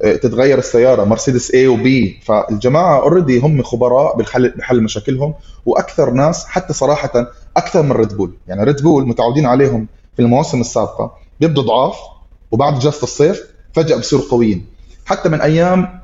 [0.00, 1.88] تتغير السيارة مرسيدس A و B.
[2.24, 5.34] فالجماعة already هم خبراء بالحل بحل مشاكلهم
[5.66, 10.60] وأكثر ناس حتى صراحة أكثر من ريد بول يعني ريد بول متعودين عليهم في المواسم
[10.60, 11.14] السابقة.
[11.40, 11.96] بيبدوا ضعاف
[12.50, 14.66] وبعد إجازة الصيف فجأة بصيروا قويين.
[15.06, 16.00] حتى من أيام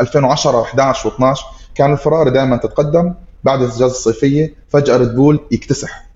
[0.00, 1.40] 2010 11 و12
[1.74, 3.14] كان الفراري دائما تتقدم.
[3.44, 6.08] بعد الاجازه الصيفية فجأة ريد بول يكتسح.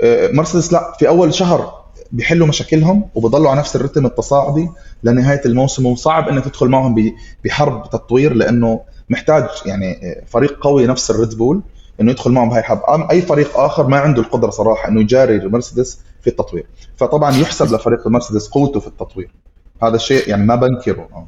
[0.00, 4.68] آه، مرسيدس لا في أول شهر بيحلوا مشاكلهم وبضلوا على نفس الرتم التصاعدي
[5.02, 5.86] لنهاية الموسم.
[5.86, 7.12] وصعب إنك تدخل معهم
[7.44, 11.62] بحرب تطوير لأنه محتاج يعني فريق قوي نفس الريد بول
[12.00, 13.10] إنه يدخل معهم بهاي الحرب.
[13.10, 16.66] أي فريق آخر ما عنده القدرة صراحة إنه يجاري المرسيدس في التطوير.
[16.96, 19.30] فطبعا يحسب لفريق المرسيدس قوته في التطوير.
[19.82, 21.26] هذا الشيء يعني ما بنكره.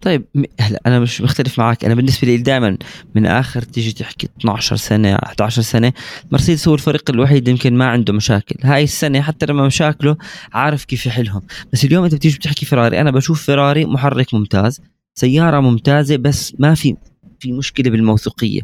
[0.00, 0.24] طيب
[0.60, 1.84] هلا أنا مش مختلف معك.
[1.84, 2.76] أنا بالنسبة لي دائما
[3.14, 5.92] من آخر تيجي تحكي 12 سنة 11 سنة
[6.32, 8.56] مرسيدس هو الفريق الوحيد يمكن ما عنده مشاكل.
[8.62, 10.16] هاي السنة حتى لما مشاكله
[10.52, 11.42] عارف كيف يحلهم.
[11.72, 14.80] بس اليوم أنت بتيجي بتحكي فيراري أنا بشوف فيراري محرك ممتاز
[15.14, 16.96] سيارة ممتازة بس ما في
[17.40, 18.60] في مشكلة بالموثوقية.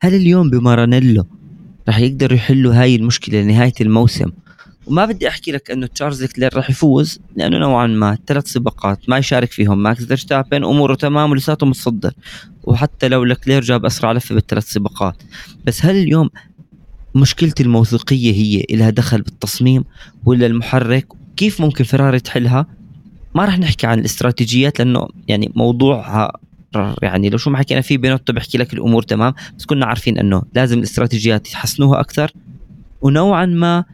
[0.00, 1.26] هل اليوم بمارانيلو
[1.88, 4.30] راح يقدروا يحلوا هاي المشكلة لنهاية الموسم؟
[4.90, 9.18] وما بدي أحكي لك إنه تشارلز لكلير راح يفوز لأنه نوعا ما ثلاث سباقات ما
[9.18, 12.12] يشارك فيهم ماكس فيرستابن أموره تمام ولساته متصدر.
[12.64, 15.22] وحتى لو لكلير جاب أسرع لفة بالثلاث سباقات.
[15.66, 16.30] بس هل اليوم
[17.14, 19.84] مشكلة الموثوقية هي لها دخل بالتصميم
[20.24, 22.66] ولا المحرك؟ كيف ممكن فيراري تحلها؟
[23.34, 26.32] ما راح نحكي عن الاستراتيجيات لأنه يعني موضوعها
[27.02, 30.42] يعني لو شو ما حكينا فيه بينوتو بيحكي لك الأمور تمام بس كنا عارفين إنه
[30.54, 32.32] لازم الاستراتيجيات يحسنوها أكثر.
[33.02, 33.84] ونوعا ما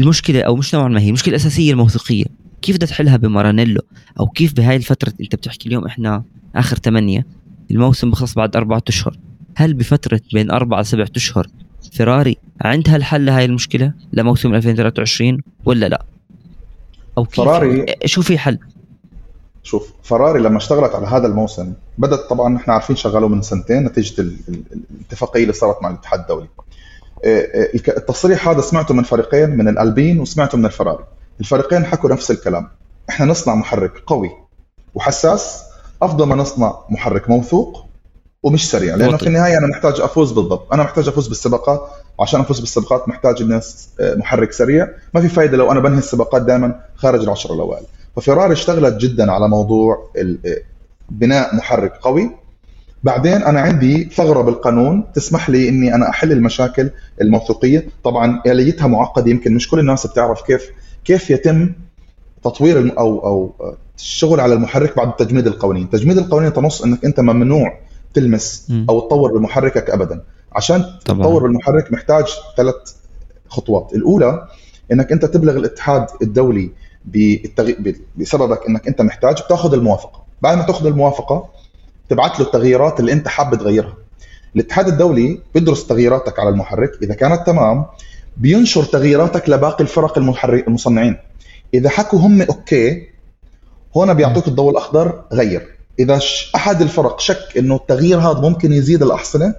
[0.00, 2.24] المشكلة أو مش نوعا ما هي المشكلة الاساسيه الموثوقيه
[2.62, 3.80] كيف بدها تحلها بمارانيلو؟
[4.20, 6.22] أو كيف بهاي الفترة أنت بتحكي اليوم إحنا
[6.54, 7.26] آخر ثمانية
[7.70, 9.18] الموسم بخلص بعد أربعة أشهر.
[9.56, 11.46] هل بفترة بين أربعة لسبعة أشهر
[11.92, 16.04] فيراري عندها الحل لهي المشكلة لموسم 2023 ولا لا؟
[17.18, 18.58] أو كيف؟ فراري شو في حل؟
[19.62, 24.20] شوف فراري لما اشتغلت على هذا الموسم بدت طبعا إحنا عارفين شغلوا من سنتين نتيجة
[24.20, 26.48] الاتفاقية اللي صارت مع الاتحاد الدولي.
[27.24, 31.04] التصريح هذا سمعته من فريقين من الألبين وسمعته من الفراري.
[31.40, 32.68] الفريقين حكوا نفس الكلام.
[33.10, 34.30] إحنا نصنع محرك قوي
[34.94, 35.62] وحساس
[36.02, 37.84] أفضل ما نصنع محرك موثوق
[38.42, 40.72] ومش سريع لأنه في النهاية أنا محتاج أفوز بالضبط.
[40.72, 41.90] أنا محتاج أفوز بالسباقات.
[42.18, 44.88] وعشان أفوز بالسباقات محتاج الناس آه، محرك سريع.
[45.14, 47.84] ما في فايدة لو أنا بنهي السباقات دائما خارج العشر الأوائل.
[48.16, 50.10] ففيراري اشتغلت جدا على موضوع
[51.10, 52.30] بناء محرك قوي.
[53.04, 57.88] بعدين أنا عندي ثغرة بالقانون تسمح لي إني أنا أحل المشاكل الموثوقية.
[58.04, 60.70] طبعا آليتها معقدة يمكن مش كل الناس بتعرف كيف
[61.04, 61.72] كيف يتم
[62.44, 63.52] تطوير أو أو
[63.98, 65.84] الشغل على المحرك بعد التجميد القوانين.
[65.84, 67.78] التجميد القوانين تنص إنك أنت ممنوع
[68.14, 70.22] تلمس أو تطور بمحركك ابدا.
[70.52, 71.20] عشان طبعا.
[71.20, 72.24] تطور بالمحرك محتاج
[72.56, 72.74] ثلاث
[73.48, 73.94] خطوات.
[73.94, 74.48] الأولى
[74.92, 76.70] إنك أنت تبلغ الاتحاد الدولي.
[78.16, 80.24] بسببك إنك أنت محتاج بتاخذ الموافقة.
[80.42, 81.48] بعد ما تاخذ الموافقة
[82.08, 83.94] تبعت له التغييرات اللي انت حابب تغيرها.
[84.56, 87.86] الاتحاد الدولي بيدرس تغييراتك على المحرك إذا كانت تمام
[88.36, 91.16] بينشر تغييراتك لباقي الفرق المحرك المصنعين.
[91.74, 93.08] إذا حكوا هم أوكي
[93.96, 95.68] هون بيعطوك الضوء الأخضر غير.
[95.98, 96.20] إذا
[96.54, 99.54] أحد الفرق شك إنه التغيير هذا ممكن يزيد الأحصنة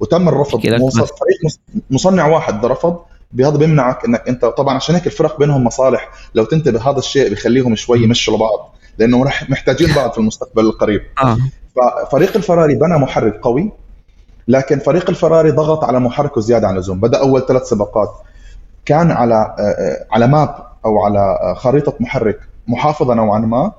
[0.00, 0.60] وتم الرفض.
[1.06, 1.52] فريق
[1.90, 2.98] مصنع واحد رفض
[3.32, 6.10] بهذا بيمنعك إنك انت طبعا عشان هيك الفرق بينهم مصالح.
[6.34, 11.00] لو تنتبه هذا الشيء بيخليهم شوي يمشوا لبعض لأنه رح محتاجين بعض في المستقبل القريب.
[11.82, 12.04] آه.
[12.04, 13.72] ففريق الفراري بنى محرك قوي
[14.48, 17.00] لكن فريق الفراري ضغط على محركه زياده عن اللزوم.
[17.00, 18.10] بدأ أول ثلاث سباقات
[18.84, 23.72] كان على آه، آه، على map أو على آه، خريطة محرك محافظة نوعا ما.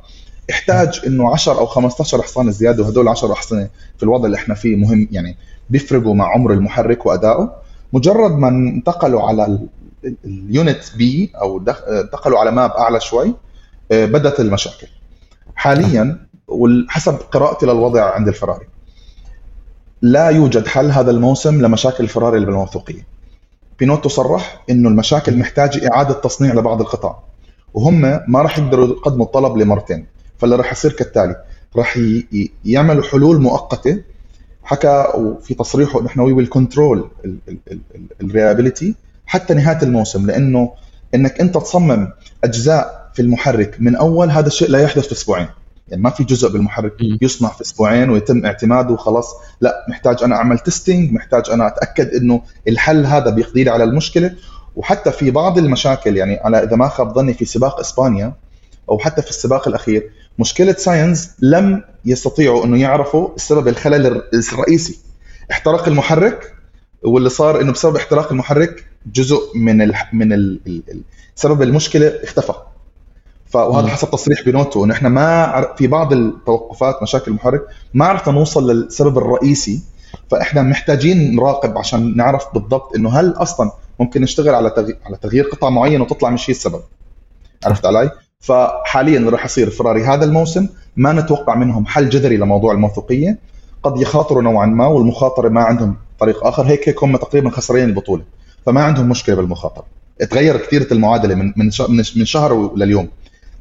[0.49, 4.75] احتاج إنه 10 أو 15 حصان زيادة وهدول 10 احصنه في الوضع اللي إحنا فيه
[4.75, 5.37] مهم يعني
[5.69, 7.55] بيفرقوا مع عمر المحرك وأدائه.
[7.93, 9.59] مجرد ما انتقلوا على
[10.25, 13.35] ال unit B أو انتقلوا على map أعلى شوي
[13.91, 14.87] بدأت المشاكل.
[15.55, 18.65] حاليا وحسب قراءتي للوضع عند الفراري.
[20.01, 23.07] لا يوجد حل هذا الموسم لمشاكل الفراري بالموثوقيه
[23.79, 27.15] بينوتو صرح إنه المشاكل محتاجة إعادة تصنيع لبعض القطع
[27.73, 30.05] وهم ما راح يقدروا يقدموا الطلب لمرتين
[30.37, 31.35] فاللي راح يصير كالتالي.
[31.75, 31.99] راح
[32.65, 34.01] يعملوا حلول مؤقتة
[34.63, 35.05] حكى
[35.41, 37.09] في تصريحه نحن we will control
[38.21, 40.71] ال reliability حتى نهاية الموسم لأنه
[41.15, 42.07] إنك أنت تصمم
[42.43, 45.47] أجزاء في المحرك من أول هذا الشيء لا يحدث في أسبوعين.
[45.89, 49.35] يعني ما في جزء بالمحرك يصنع في أسبوعين ويتم اعتماده وخلاص.
[49.61, 54.35] لا محتاج أنا أعمل testing محتاج أنا أتأكد إنه الحل هذا بيقضي لي على المشكلة.
[54.75, 58.33] وحتى في بعض المشاكل يعني أنا إذا ما خاب ظني في سباق إسبانيا
[58.89, 64.21] أو حتى في السباق الأخير مشكلة ساينز لم يستطيعوا إنه يعرفوا السبب الخلل
[64.53, 64.99] الرئيسي.
[65.51, 66.53] احترق المحرك
[67.03, 71.01] واللي صار إنه بسبب احتراق المحرك جزء من ال من ال
[71.35, 72.53] سبب المشكلة اختفى.
[73.53, 77.61] وهذا حسب تصريح بينوتو إنه إحنا ما في بعض التوقفات مشاكل المحرك
[77.93, 79.81] ما عرفنا نوصل للسبب الرئيسي
[80.31, 85.43] فإحنا محتاجين نراقب عشان نعرف بالضبط إنه هل أصلا ممكن نشتغل على تغيير على تغيير
[85.43, 86.81] قطع معين وتطلع مش هي السبب.
[87.65, 92.73] عرفت علي؟ فحاليا اللي راح يصير فراري هذا الموسم ما نتوقع منهم حل جذري لموضوع
[92.73, 93.37] الموثوقية.
[93.83, 96.63] قد يخاطروا نوعا ما والمخاطرة ما عندهم طريق آخر.
[96.63, 98.23] هيك هيك هم تقريبا خسرين البطولة
[98.65, 99.85] فما عندهم مشكلة بالمخاطرة.
[100.29, 101.71] تغير كثير المعادلة من من
[102.15, 103.07] من شهر لليوم.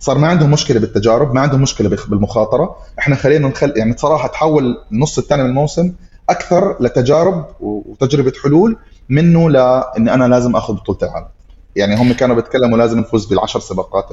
[0.00, 2.76] صار ما عندهم مشكلة بالتجارب ما عندهم مشكلة بالمخاطرة.
[2.98, 5.92] إحنا خلينا نخل يعني صراحة تحول النص الثاني من الموسم
[6.30, 8.76] أكثر لتجارب وتجربة حلول
[9.08, 11.28] منه لأن أنا لازم آخذ بطولة العالم.
[11.76, 14.08] يعني هم كانوا بيتكلموا لازم نفوز بالعشر سباقات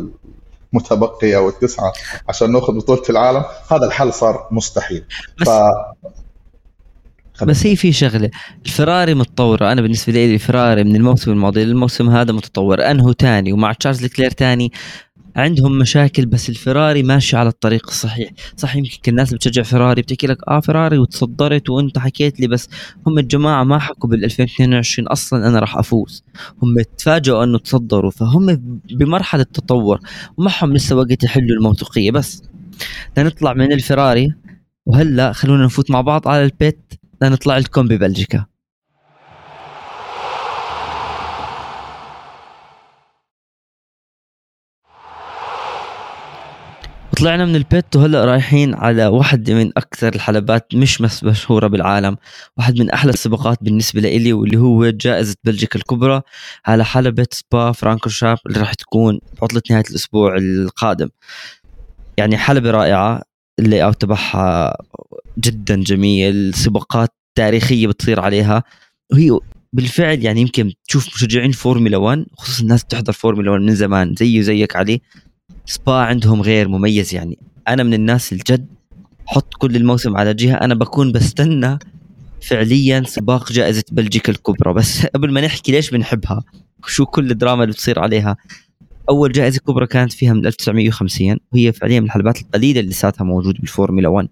[0.73, 1.93] المتبقية أو التسعة
[2.29, 3.43] عشان ناخذ بطولة العالم.
[3.71, 5.03] هذا الحل صار مستحيل.
[5.41, 7.43] بس ف...
[7.43, 8.29] بس هي في شغلة.
[8.65, 12.91] الفراري متطوره أنا بالنسبة لي الفراري من الموسم الماضي للموسم هذا متطور.
[12.91, 14.71] أنهو ثاني ومع تشارلز لكلير ثاني
[15.35, 18.31] عندهم مشاكل بس الفراري ماشي على الطريق الصحيح.
[18.57, 22.69] صح يمكن الناس بتشجع فراري بتحكي لك آه فراري وتصدرت وأنت حكيت لي بس
[23.07, 26.23] هم الجماعة ما حكوا بال 2022 أصلا أنا راح أفوز.
[26.63, 29.99] هم تفاجئوا إنه تصدروا فهم بمرحلة تطور
[30.37, 32.11] ومعهم لسه وقت يحلوا الموثوقية.
[32.11, 32.43] بس
[33.17, 34.33] لنطلع من الفراري
[34.85, 38.45] وهلأ خلونا نفوت مع بعض على البيت لنطلع لكم ببلجيكا.
[47.17, 52.17] طلعنا من البيت وهلأ رايحين على واحدة من أكثر الحلبات مش بس مشهورة بالعالم.
[52.57, 56.21] واحد من أحلى السباقات بالنسبة لإلي واللي هو جائزة بلجيكا الكبرى
[56.65, 61.09] على حلبة سبا فرانكوشاب اللي راح تكون عطلة نهاية الأسبوع القادم.
[62.17, 63.21] يعني حلبة رائعة
[63.59, 64.77] ال layout تبعها
[65.39, 68.63] جدا جميل سباقات تاريخية بتصير عليها.
[69.11, 69.39] وهي
[69.73, 74.39] بالفعل يعني يمكن تشوف مشجعين فورمولا 1 خصوصا الناس بتحضر فورمولا 1 من زمان زيي
[74.39, 75.01] وزيك علي.
[75.65, 77.37] سبا عندهم غير مميز يعني
[77.67, 78.67] أنا من الناس الجد
[79.25, 81.79] حط كل الموسم على جهة أنا بكون بستنى
[82.41, 84.73] فعليا سباق جائزة بلجيكا الكبرى.
[84.73, 86.43] بس قبل ما نحكي ليش بنحبها
[86.85, 88.37] شو كل الدراما اللي بتصير عليها؟
[89.09, 93.55] أول جائزة كبرى كانت فيها من 1950 وهي فعليا من الحلبات القليلة اللي لساتها موجود
[93.59, 94.27] بالفورمولا 1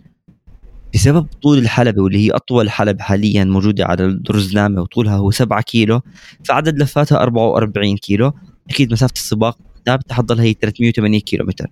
[0.93, 6.01] بسبب طول الحلبة واللي هي أطول حلبة حاليا موجودة على الرزنامة وطولها هو 7 كيلو
[6.43, 8.33] فعدد لفاتها 44 كيلو.
[8.69, 11.67] أكيد مسافة السباق ثابته حتضل هي 380 كيلو متر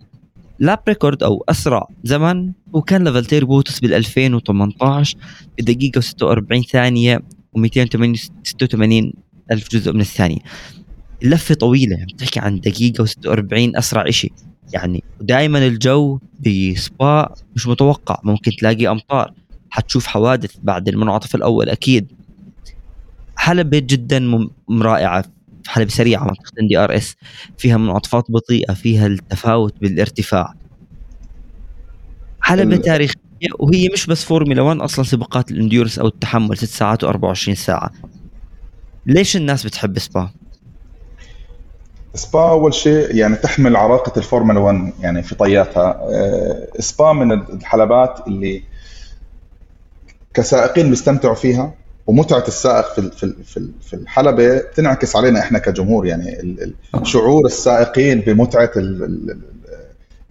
[0.59, 5.17] lap record أو أسرع زمن وكان لفالتيري بوتس بال 2018
[5.59, 7.21] بدقيقة و46 ثانية
[7.57, 9.13] و286
[9.51, 10.39] ألف جزء من الثانية.
[11.23, 14.33] اللفه طويلة عم تحكي عن دقيقة و46 أسرع شيء
[14.73, 18.19] يعني دائما الجو بسبا مش متوقع.
[18.23, 19.33] ممكن تلاقي أمطار
[19.69, 22.11] حتشوف حوادث بعد المنعطف الأول أكيد.
[23.35, 25.25] حلبة جدا رائعة.
[25.67, 27.15] حلبة سريعة منطقة DRS.
[27.57, 30.53] فيها منعطفات بطيئة فيها التفاوت بالارتفاع.
[32.41, 32.77] حلبة.
[32.77, 33.17] تاريخية
[33.59, 37.91] وهي مش بس فورمولا 1 أصلا سباقات ال endurance أو التحمل 6 ساعات و24 ساعة.
[39.05, 40.29] ليش الناس بتحب سبا؟
[42.13, 45.99] سبا أول شيء يعني تحمل عراقة الفورمولا 1 يعني في طياتها.
[46.01, 48.63] آه، سبا من الحلبات اللي
[50.33, 51.73] كسائقين بيستمتعوا فيها.
[52.07, 53.11] ومتعة السائق في
[53.45, 56.55] في في الحلبة بتنعكس علينا إحنا كجمهور يعني
[57.03, 58.71] شعور السائقين بمتعة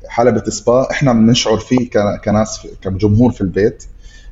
[0.08, 0.90] حلبة سبا.
[0.90, 1.90] إحنا بنشعر فيه
[2.24, 3.84] كناس كجمهور في البيت.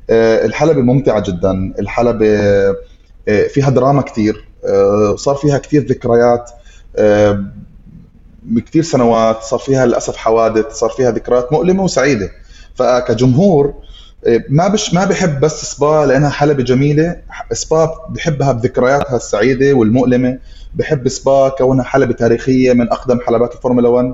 [0.09, 1.73] آه، الحلبة ممتعة جدا.
[1.79, 4.45] الحلبة آه، فيها دراما كتير.
[5.15, 6.51] صار فيها كتير ذكريات
[8.43, 9.43] بكثير سنوات.
[9.43, 12.31] صار فيها للأسف حوادث صار فيها ذكريات مؤلمة وسعيدة.
[12.75, 13.73] فكجمهور
[14.49, 17.15] ما بش ما بحب بس سبا لأنها حلبة جميلة.
[17.51, 20.37] سبا بحبها بذكرياتها السعيدة والمؤلمة.
[20.75, 24.13] بحب سبا كونها حلبة تاريخية من أقدم حلبات الفورمولا 1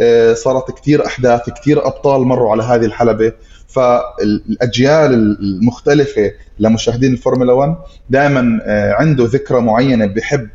[0.00, 3.32] إيه، صارت كثير أحداث كثير أبطال مروا على هذه الحلبة.
[3.68, 7.76] فالأجيال المختلفة لمشاهدين الفورمولا 1
[8.10, 10.48] دائما إيه، عنده ذكرى معينة بحب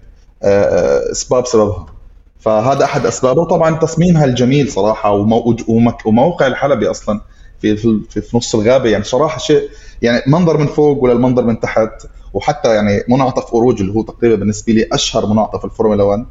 [1.12, 1.86] سبا بسببها
[2.40, 3.42] فهذا أحد أسبابه.
[3.42, 5.12] وطبعا تصميمها الجميل صراحة
[6.06, 7.22] وموقع الحلبة أصلا.
[7.62, 7.78] في
[8.10, 8.90] في, في نص الغابة.
[8.90, 9.70] يعني صراحة شيء
[10.02, 11.90] يعني منظر من فوق ولا المنظر من تحت
[12.34, 16.26] وحتى يعني منعطف أو روج اللي هو تقريبا بالنسبة لي أشهر منعطف الفورمولا 1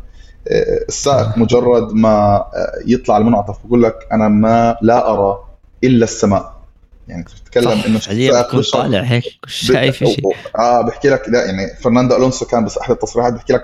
[0.49, 5.39] آه، السائق مجرد ما آه، يطلع المنعطف بقول لك أنا ما لا أرى
[5.85, 6.61] إلا السماء.
[7.09, 10.37] يعني تتكلم إنه السائق طالع هيك شايف شيء.
[10.59, 13.63] آه بحكي لك لا يعني فرناندو ألونسو كان بس أحد التصريحات بحكي لك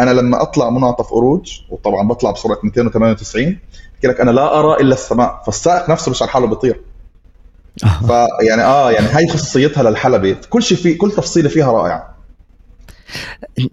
[0.00, 3.58] أنا لما أطلع منعطف أو روج وطبعا بطلع بسرعة 298
[3.94, 5.42] بحكي لك أنا لا أرى إلا السماء.
[5.46, 6.80] فالسائق نفسه مش على حاله بيطير.
[7.78, 10.36] فيعني آه يعني هاي خصوصيتها للحلبة.
[10.50, 12.18] كل شيء في كل تفصيلة فيها رائعة.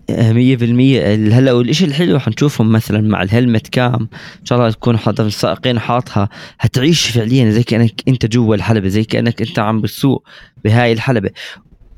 [0.10, 0.14] 100%
[1.34, 4.10] هلأ والشيء الحلو حنشوفهم مثلا مع الهلمت كام.
[4.40, 6.30] إن شاء الله تكون حاطه السائقين حاطها.
[6.58, 10.24] حتعيش فعليا زي كأنك أنت جوا الحلبة زي كأنك أنت عم بتسوق
[10.64, 11.30] بهاي الحلبة.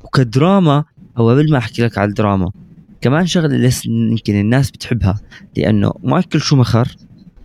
[0.04, 0.84] وكدراما
[1.18, 2.50] أو قبل ما أحكي لك على الدراما
[3.00, 5.20] كمان شغلة يمكن الناس بتحبها.
[5.56, 6.96] لأنه مايكل شومخر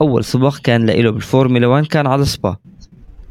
[0.01, 2.57] أول سباق كان له بالفورمولا 1 كان على سبا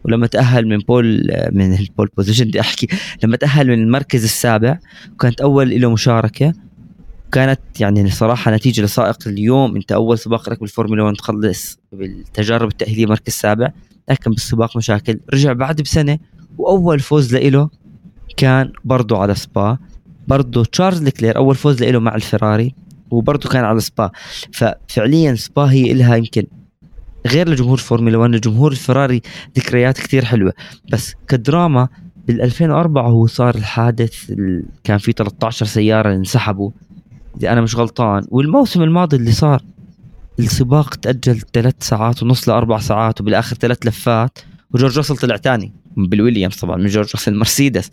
[0.04, 2.88] ولما تأهل من بول من ال pole position بدي أحكي.
[3.24, 4.78] لما تأهل من المركز السابع
[5.12, 6.52] وكانت أول له مشاركة.
[7.32, 9.76] كانت يعني صراحة نتيجة لسائق اليوم.
[9.76, 13.72] أنت أول سباق لك بالفورمولا 1 تخلص بالتجارب التأهيلية مركز سابع
[14.08, 15.20] لكن بالسباق مشاكل.
[15.34, 16.18] رجع بعد بسنة
[16.58, 17.70] وأول فوز له
[18.36, 19.78] كان برضه على سبا.
[20.28, 22.74] برضه تشارلز لوكلير أول فوز له مع الفراري
[23.10, 24.10] وبرضه كان على سبا.
[24.52, 26.46] ففعليا سبا هي لها يمكن
[27.26, 29.22] غير لجمهور فورمولا 1 لجمهور الفراري
[29.58, 30.52] ذكريات كثير حلوة.
[30.92, 31.88] بس كدراما
[32.26, 34.32] بال 2004 هو صار الحادث
[34.84, 36.70] كان في 13 سيارة انسحبوا.
[37.36, 38.22] إذا أنا مش غلطان.
[38.28, 39.62] والموسم الماضي اللي صار
[40.38, 44.38] السباق تأجل ثلاث ساعات ونص لأربع ساعات وبالآخر ثلاث لفات
[44.70, 47.90] وجورج راسل طلع ثاني بالويليامز طبعا من جورج راسل مرسيدس.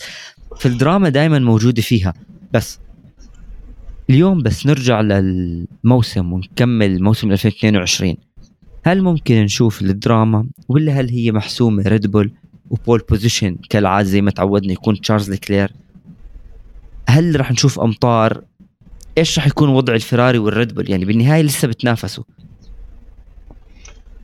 [0.60, 2.14] فالدراما دائما موجودة فيها.
[2.54, 2.80] بس
[4.10, 8.18] اليوم بس نرجع للموسم ونكمل موسم 2022
[8.84, 12.32] هل ممكن نشوف الدراما؟ ولا هل هي محسومة ريد بول
[12.70, 15.74] و pole position كالعادة زي ما تعودنا يكون تشارلز لوكلير
[17.10, 18.42] هل راح نشوف أمطار؟
[19.18, 22.24] إيش راح يكون وضع الفراري والريد بول يعني بالنهاية لسه بتنافسوا.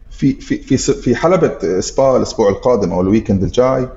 [0.09, 3.89] في في في في حلبة سبا الأسبوع القادم أو ال weekend الجاي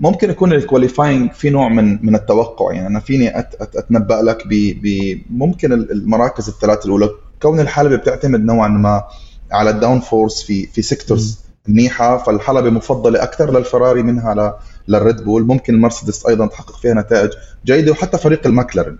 [0.00, 2.72] ممكن يكون ال qualifying في نوع من من التوقع.
[2.72, 7.10] يعني أنا فيني أتنبأ لك بممكن المراكز الثلاث الأولى
[7.42, 9.04] كون الحلبة بتعتمد نوعا ما
[9.52, 11.38] على ال downforce في في sectors
[11.68, 15.46] منيحة فالحلبة مفضلة أكثر للفراري منها للريد بول.
[15.46, 17.30] ممكن المرسيدس أيضا تحقق فيها نتائج
[17.64, 18.98] جيدة وحتى فريق الماكلارن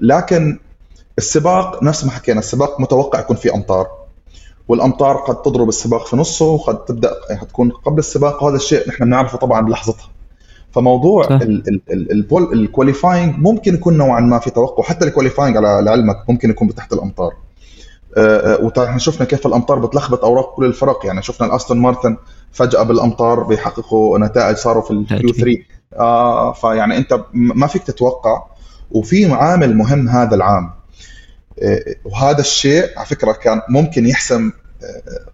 [0.00, 0.58] لكن
[1.18, 4.02] السباق نفس ما حكينا السباق متوقع يكون في أمطار
[4.68, 7.14] والأمطار قد تضرب السباق في نصه وقد تبدأ
[7.48, 8.42] تكون قبل السباق.
[8.42, 10.08] وهذا الشيء نحن بنعرفه طبعا بلحظتها.
[10.72, 11.40] فموضوع
[12.52, 14.82] ال qualifying ممكن يكون نوعا ما في توقع.
[14.82, 17.32] حتى ال qualifying على علمك ممكن يكون بتحت الأمطار.
[18.16, 21.06] آه، آه، وطبعا شفنا كيف الأمطار بتلخبط أوراق كل الفرق.
[21.06, 22.16] يعني شفنا الأستون مارتن
[22.52, 25.58] فجأة بالأمطار بيحققوا نتائج صاروا في ال Q 3
[25.98, 28.42] آه فيعني أنت ما فيك تتوقع.
[28.90, 30.70] وفي عامل مهم هذا العام.
[31.62, 34.52] آه، وهذا الشيء على فكرة كان ممكن يحسم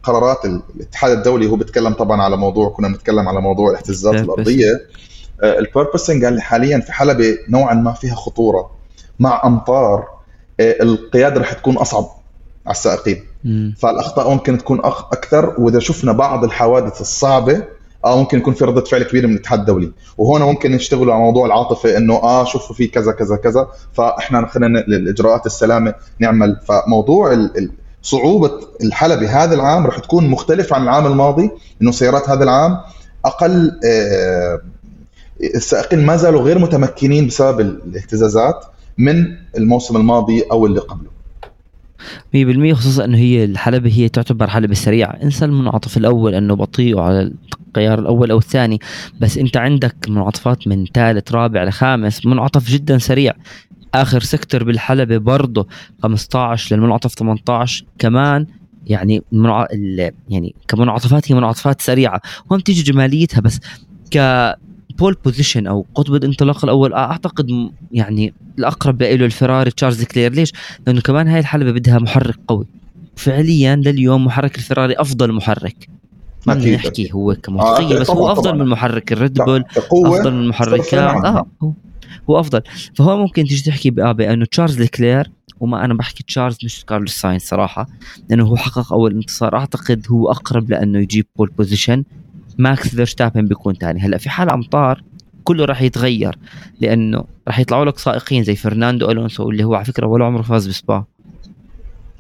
[0.03, 1.47] قرارات الاتحاد الدولي.
[1.51, 4.81] هو بيتكلم طبعا على موضوع كنا بنتكلم على موضوع الاهتزازات الأرضية.
[5.43, 8.71] البيربسنج قال لي حاليا في حلبه نوعا ما فيها خطورة.
[9.19, 10.09] مع أمطار
[10.61, 12.05] القيادة رح تكون أصعب
[12.67, 13.25] على السائقين.
[13.79, 15.55] فالأخطاء ممكن تكون أكثر.
[15.59, 17.63] وإذا شفنا بعض الحوادث الصعبة
[18.05, 19.93] آه ممكن يكون في ردة فعل كبيرة من الاتحاد الدولي.
[20.19, 23.69] وهون ممكن يشتغلوا على موضوع العاطفة إنه آه شوفوا في كذا كذا كذا.
[23.93, 26.61] فإحنا خلينا الاجراءات السلامة نعمل.
[26.65, 27.49] فموضوع
[28.03, 31.51] صعوبة الحلبة هذا العام راح تكون مختلف عن العام الماضي
[31.83, 32.79] إنه سيارات هذا العام
[33.25, 34.61] أقل آه
[35.41, 38.65] السائقين ما زالوا غير متمكنين بسبب الاهتزازات
[38.99, 41.19] من الموسم الماضي أو اللي قبله.
[42.35, 45.11] 100% خصوصا إنه هي الحلبة هي تعتبر حلبة سريعة.
[45.23, 47.33] انسى المنعطف الأول إنه بطيء على
[47.69, 48.81] الخيار الأول أو الثاني.
[49.21, 53.33] بس أنت عندك منعطفات من ثالث رابع لخامس منعطف جدا سريع.
[53.95, 55.69] آخر sector بالحلبة برضه
[56.03, 58.47] 15 للمنعطف 18 كمان
[58.87, 59.67] يعني المنع...
[60.29, 62.21] يعني كمنعطفات هي منعطفات سريعة.
[62.51, 63.61] وهم تيجي جماليتها بس
[64.11, 64.19] ك
[64.99, 66.95] pole position أو قطب الانطلاق الأول.
[66.95, 70.33] أعتقد يعني الأقرب له الفراري تشارلز لوكلير.
[70.33, 70.53] ليش؟
[70.87, 72.67] لأنه كمان هاي الحلبة بدها محرك قوي.
[73.17, 75.89] فعليا لليوم محرك الفراري أفضل محرك.
[76.47, 80.49] ما بدنا نحكي هو كموسيقيه آه بس هو أفضل من محرك الريد بول أفضل من
[80.49, 81.73] محركات آه هو,
[82.31, 82.61] هو أفضل.
[82.95, 85.31] فهو ممكن تيجي تحكي بأنه تشارلز لوكلير
[85.61, 87.87] وما أنا بحكي تشارلز مش كارلوس ساينز صراحة
[88.31, 89.57] لأنه هو حقق أول انتصار.
[89.57, 92.05] أعتقد هو أقرب لأنه يجيب pole position
[92.59, 95.03] ماكس فيرستابن بيكون ثاني هلأ في حال امطار
[95.45, 96.39] كله راح يتغير
[96.81, 100.69] لأنه راح يطلعوا لك سائقين زي فرناندو ألونسو اللي هو على فكرة ولا عمره فاز
[100.69, 101.05] بسبا.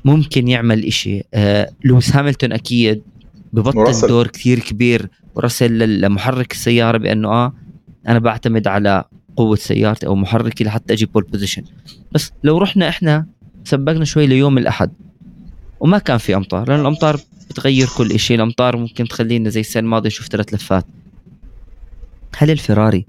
[0.04, 1.22] ممكن يعمل إشي.
[1.34, 3.02] آه لويس هاملتون أكيد
[3.52, 4.08] ببطل ورسل.
[4.08, 5.08] دور كثير كبير.
[5.34, 7.52] ورسل لمحرك السيارة بأنه آه
[8.08, 9.04] أنا بعتمد على
[9.36, 11.62] قوة سيارتي أو محركي لحتى أجيب pole position
[12.12, 13.26] بس لو رحنا إحنا
[13.64, 14.90] سبقنا شوي ليوم الأحد.
[15.80, 17.20] وما كان في أمطار لأن الأمطار
[17.50, 20.86] بتغير كل شيء الأمطار ممكن تخلينا زي السنة الماضية نشوف ثلاث لفات.
[22.36, 23.06] هل الفراري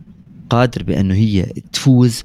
[0.49, 2.23] قادر بأنه هي تفوز؟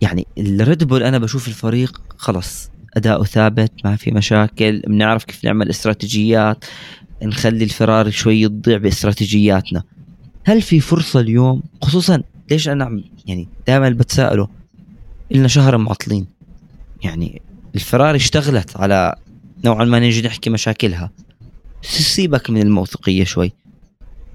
[0.00, 4.80] يعني الريد بول أنا بشوف الفريق خلص أداؤه ثابت ما في مشاكل.
[4.86, 6.64] بنعرف كيف نعمل استراتيجيات
[7.22, 9.82] نخلي الفراري شوي تضيع باستراتيجياتنا.
[10.44, 14.48] هل في فرصة اليوم؟ خصوصا ليش أنا يعني دائما بتساءله.
[15.32, 16.26] إلنا شهر معطلين.
[17.04, 17.42] يعني
[17.74, 19.14] الفراري اشتغلت على
[19.64, 21.10] نوعا ما نجي نحكي مشاكلها.
[21.82, 23.52] سيبك من الموثوقية شوي.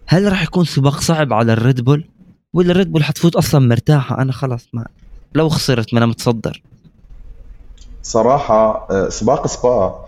[0.07, 2.07] هل راح يكون سباق صعب على الريد بول؟
[2.53, 4.86] ولا الريد بول حتفوت أصلا مرتاحة؟ أنا خلاص ما
[5.36, 6.61] لو خسرت ما أنا متصدر.
[8.03, 10.05] صراحة آه، سباق سبا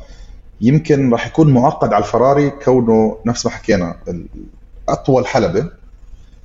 [0.62, 3.96] يمكن راح يكون معقد على الفراري كونه نفس ما حكينا
[4.90, 5.70] أطول حلبة.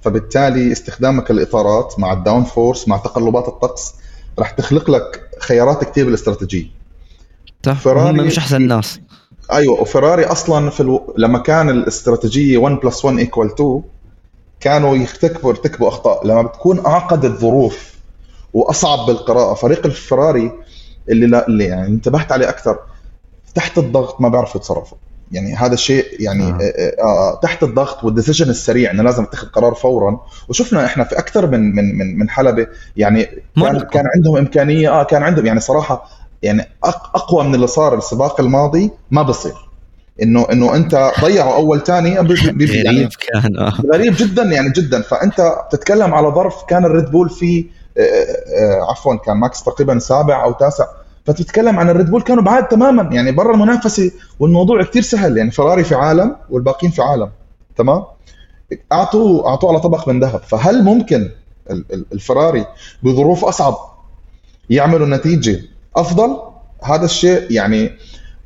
[0.02, 3.94] فبالتالي استخدامك الاطارات مع ال downforce مع تقلبات الطقس
[4.38, 6.77] راح تخلق لك خيارات كثير بالاستراتيجية.
[7.66, 9.00] صح؟ فراري مش أحسن الناس
[9.52, 11.14] أيوه وفراري أصلا في ألو...
[11.18, 13.82] لما كان الاستراتيجية 1 plus 1 equal 2
[14.60, 16.26] كانوا يرتكبوا يرتكبوا أخطاء.
[16.26, 17.94] لما بتكون أعقد الظروف
[18.54, 20.52] وأصعب بالقراءة فريق الفراري
[21.08, 22.78] اللي لا اللي يعني انتبهت عليه أكثر
[23.54, 24.98] تحت الضغط ما بيعرفوا يتصرفوا.
[25.32, 26.58] يعني هذا الشيء يعني آه.
[26.60, 30.20] آه, آه، تحت الضغط وال decision السريع إنه لازم تتخذ قرار فورا.
[30.48, 33.24] وشفنا إحنا في أكثر من من من من حلبة يعني
[33.56, 36.68] كان, كان عندهم إمكانية آه كان عندهم يعني صراحة يعني
[37.14, 39.68] أقوى من اللي صار السباق الماضي ما بصير.
[40.22, 42.28] إنه إنه أنت ضيعوا أول ثاني يعني
[42.88, 43.72] غريب كان آه.
[43.92, 45.02] غريب جدا يعني جدا.
[45.02, 47.64] فأنت بتتكلم على ظرف كان الريد بول فيه
[47.98, 50.84] آه، آه، عفوا كان ماكس تقريبا سابع أو تاسع.
[51.26, 54.10] فتتكلم عن الريد بول كانوا بعاد تماما يعني برا المنافسة.
[54.40, 57.30] والموضوع كثير سهل يعني فراري في عالم والباقيين في عالم.
[57.76, 58.04] تمام؟
[58.92, 60.40] أعطوه أعطوه على طبق من ذهب.
[60.42, 61.30] فهل ممكن
[62.12, 62.66] الفراري
[63.02, 63.76] بظروف أصعب
[64.70, 65.60] يعملوا نتيجة
[65.96, 66.36] أفضل؟
[66.84, 67.92] هذا الشيء يعني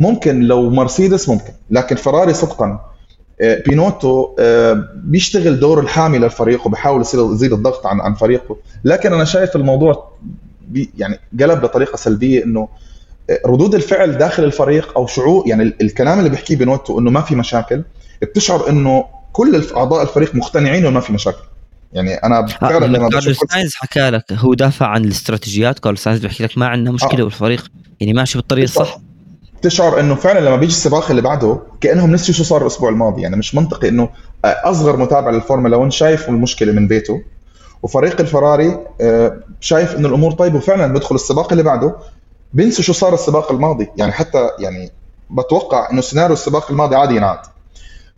[0.01, 2.93] ممكن لو مرسيدس ممكن لكن فراري صدقا
[3.40, 8.57] آه، بينوتو آه، بيشتغل دور الحامي للفريق وبحاول يزيد الضغط عن عن فريقه.
[8.84, 10.12] لكن أنا شايف الموضوع
[10.99, 12.68] يعني قلب بطريقة سلبية إنه
[13.30, 17.34] آه، ردود الفعل داخل الفريق أو شعور يعني الكلام اللي بيحكيه بينوتو إنه ما في
[17.34, 17.82] مشاكل
[18.22, 21.51] بتشعر إنه كل أعضاء الفريق مقتنعين إنه ما في مشاكل.
[21.93, 25.78] يعني أنا فعلا لما كارلوس ساينز حكى لك هو دافع عن الاستراتيجيات.
[25.78, 27.24] كارلوس ساينز بيحكي لك ما عندنا مشكلة آه.
[27.24, 28.99] بالفريق يعني ماشي بالطريق الصح.
[29.62, 33.22] تشعر إنه فعلا لما بيجي السباق اللي بعده كأنهم نسيوا شو صار الأسبوع الماضي.
[33.22, 34.09] يعني مش منطقي إنه
[34.45, 37.22] أصغر متابع للفورمولا 1 شايف المشكلة من بيته
[37.82, 41.97] وفريق الفراري آه، شايف إنه الأمور طيبة وفعلا بدخل السباق اللي بعده.
[42.53, 43.88] بينسوا شو صار السباق الماضي.
[43.97, 44.90] يعني حتى يعني
[45.30, 47.38] بتوقع إنه سيناريو السباق الماضي عادي ينعاد.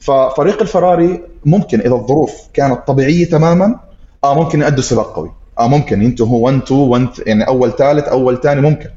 [0.05, 3.80] ففريق الفراري ممكن إذا الظروف كانت طبيعية تماما
[4.24, 5.30] آه ممكن يأدوا سباق قوي.
[5.59, 8.88] آه ممكن ينتهوا 1 2 1 يعني أول ثالث أول ثاني ممكن.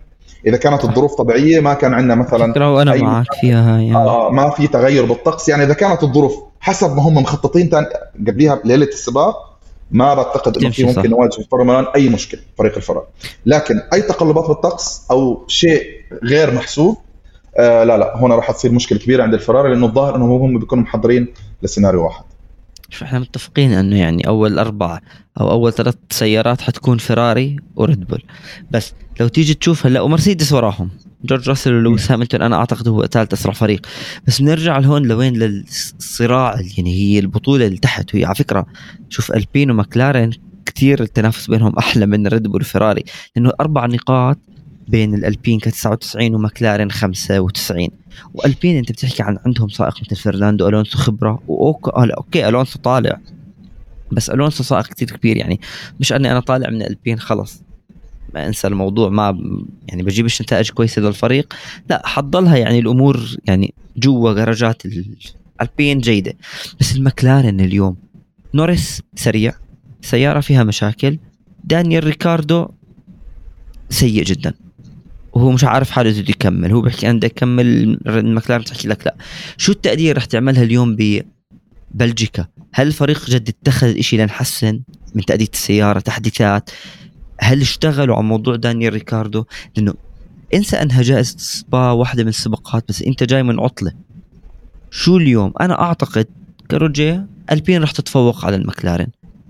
[0.48, 4.50] إذا كانت الظروف طبيعية ما كان عندنا مثلا وأنا أي- معك فيها يعني آه ما
[4.50, 5.50] في تغير بالطقس.
[5.50, 7.88] يعني إذا كانت الظروف حسب ما هم مخططين تاني
[8.28, 9.58] قبليها ليلة السباق
[9.92, 10.84] ما بعتقد إنه في.
[10.84, 13.04] ممكن نواجه في فرمان أي مشكلة فريق الفرار
[13.46, 15.84] لكن أي تقلبات بالطقس أو شيء
[16.24, 16.98] غير محسوب
[17.60, 20.84] آه لا لا هنا راح تصير مشكلة كبيرة عند الفراري لأنه الظاهر انهم هم بيكونوا
[20.84, 21.28] محضرين
[21.64, 22.24] لسيناريو واحد.
[22.90, 25.00] شوف إحنا متفقين إنه يعني أول أربع
[25.40, 28.24] أو أول ثلاث سيارات حتكون فيراري وريد بول.
[28.72, 30.90] بس لو تيجي تشوف هلأ ومرسيدس وراهم.
[31.24, 33.82] جورج راسل ولويس هامilton أنا أعتقد هو ثالث أسرع فريق.
[34.28, 38.14] بس بنرجع لهون لوين؟ للصراع يعني هي البطولة اللي تحت.
[38.14, 38.66] وهي على فكرة
[39.10, 40.32] شوف ألبين ومكلارين
[40.66, 43.04] كثير التنافس بينهم أحلى من ريد بول وفيراري
[43.36, 44.38] لأنه أربع نقاط
[44.88, 47.88] بين الألبين 99 ومكلارين 95
[48.34, 51.44] وألبين أنت بتحكي عن عندهم سائق مثل فرناندو ألونسو خبرة.
[51.48, 53.20] و okay okay ألونسو طالع.
[54.12, 55.60] بس ألونسو سائق كثير كبير يعني.
[56.00, 57.64] مش أني أنا طالع من ألبين خلص.
[58.34, 59.40] ما أنسى الموضوع ما
[59.88, 61.54] يعني بجيبش نتائج كويسة للفريق
[61.90, 66.34] لا حتضلها يعني الأمور يعني جوا درجات الالبين جيدة.
[66.80, 67.98] بس المكلارن اليوم
[68.54, 69.54] نوريس سريع
[70.02, 71.20] سيارة فيها مشاكل.
[71.64, 72.68] دانيال ريكاردو
[73.90, 74.54] سيء جدا.
[75.38, 76.72] وهو مش عارف حاله بده يكمل.
[76.72, 77.66] هو بيحكي أنا بدي أكمل
[78.08, 79.16] المكلارن بتحكي لك لا.
[79.58, 84.82] شو التقدير رح تعملها اليوم ببلجيكا هل الفريق جد اتخذ شيء لنحسن
[85.16, 86.70] من تأدية السيارة تحديثات؟
[87.40, 89.46] هل اشتغلوا على موضوع دانيال ريكاردو؟
[89.78, 89.94] لأنه
[90.54, 93.92] انسى أنها جائزة سبا واحدة من السباقات بس أنت جاي من عطلة.
[94.92, 96.28] شو اليوم؟ أنا أعتقد
[96.72, 99.08] كروجيه ألبين رح تتفوق على المكلارن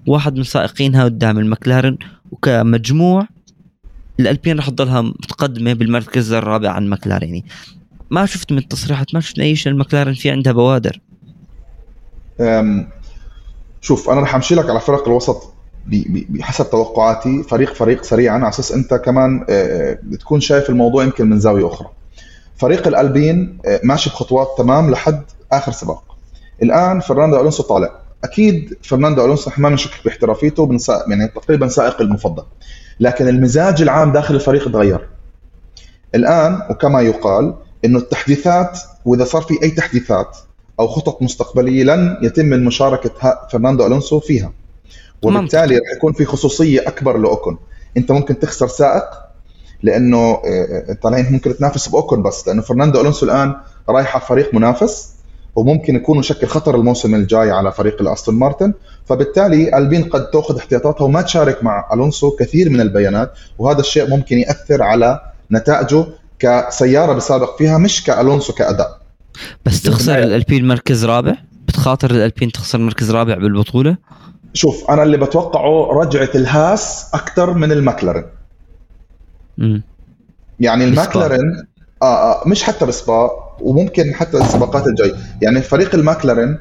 [0.07, 1.97] واحد من سائقينها قدام المكلارن
[2.31, 3.27] وكمجموع
[4.19, 7.45] الألبين رح تضلها متقدمة بالمركز الرابع عن مكلارن يعني
[8.09, 11.01] ما شفت من التصريحات ما شفنا أي شيء المكلارن في عندها بوادر.
[12.39, 12.89] أم،
[13.81, 15.53] شوف أنا رح أمشي لك على فرق الوسط
[16.29, 21.39] بحسب توقعاتي فريق فريق سريعا على أساس أنت كمان آه، تكون شايف الموضوع يمكن من
[21.39, 21.87] زاوية أخرى.
[22.57, 26.17] فريق الألبين آه، ماشي بخطوات تمام لحد آخر سباق.
[26.63, 28.06] الآن فرناندو ألونسو طالع.
[28.23, 32.43] أكيد فرناندو ألونسو إحنا ما بنشكك باحترافيته سائق- يعني تقريبا سائق المفضل.
[32.99, 35.09] لكن المزاج العام داخل الفريق تغير.
[36.15, 37.53] الآن وكما يقال
[37.85, 40.37] إنه التحديثات وإذا صار في أي تحديثات
[40.79, 44.51] أو خطط مستقبلية لن يتم المشاركة ها- فرناندو ألونسو فيها.
[45.39, 47.57] وبالتالي رح يكون في خصوصية أكبر لأوكون
[47.97, 49.03] أنت ممكن تخسر سائق
[49.83, 53.55] لأنه آه، انت الحين ممكن تنافس بأوكون بس لأنه فرناندو ألونسو الآن
[53.89, 55.16] رايح على فريق منافس.
[55.57, 58.73] وممكن يكون يشكل خطر الموسم الجاي على فريق الأستون مارتن.
[59.05, 64.37] فبالتالي ألبين قد تأخذ احتياطاتها وما تشارك مع ألونسو كثير من البيانات وهذا الشيء ممكن
[64.37, 66.05] يأثر على نتائجه
[66.39, 69.01] كسيارة بسابق فيها مش كألونسو كأداء.
[69.65, 71.35] بس تخسر الألبين مركز رابع؟
[71.67, 73.97] بتخاطر الألبين تخسر مركز رابع بالبطولة؟
[74.53, 78.25] شوف أنا اللي بتوقعه رجعة الهاس أكثر من المكلارن
[79.59, 79.83] امم
[80.59, 81.03] يعني بسبا.
[81.03, 81.65] المكلارن
[82.01, 85.13] آه, آه مش حتى بسبا وممكن حتى السباقات الجاي.
[85.41, 86.57] يعني فريق المكلارن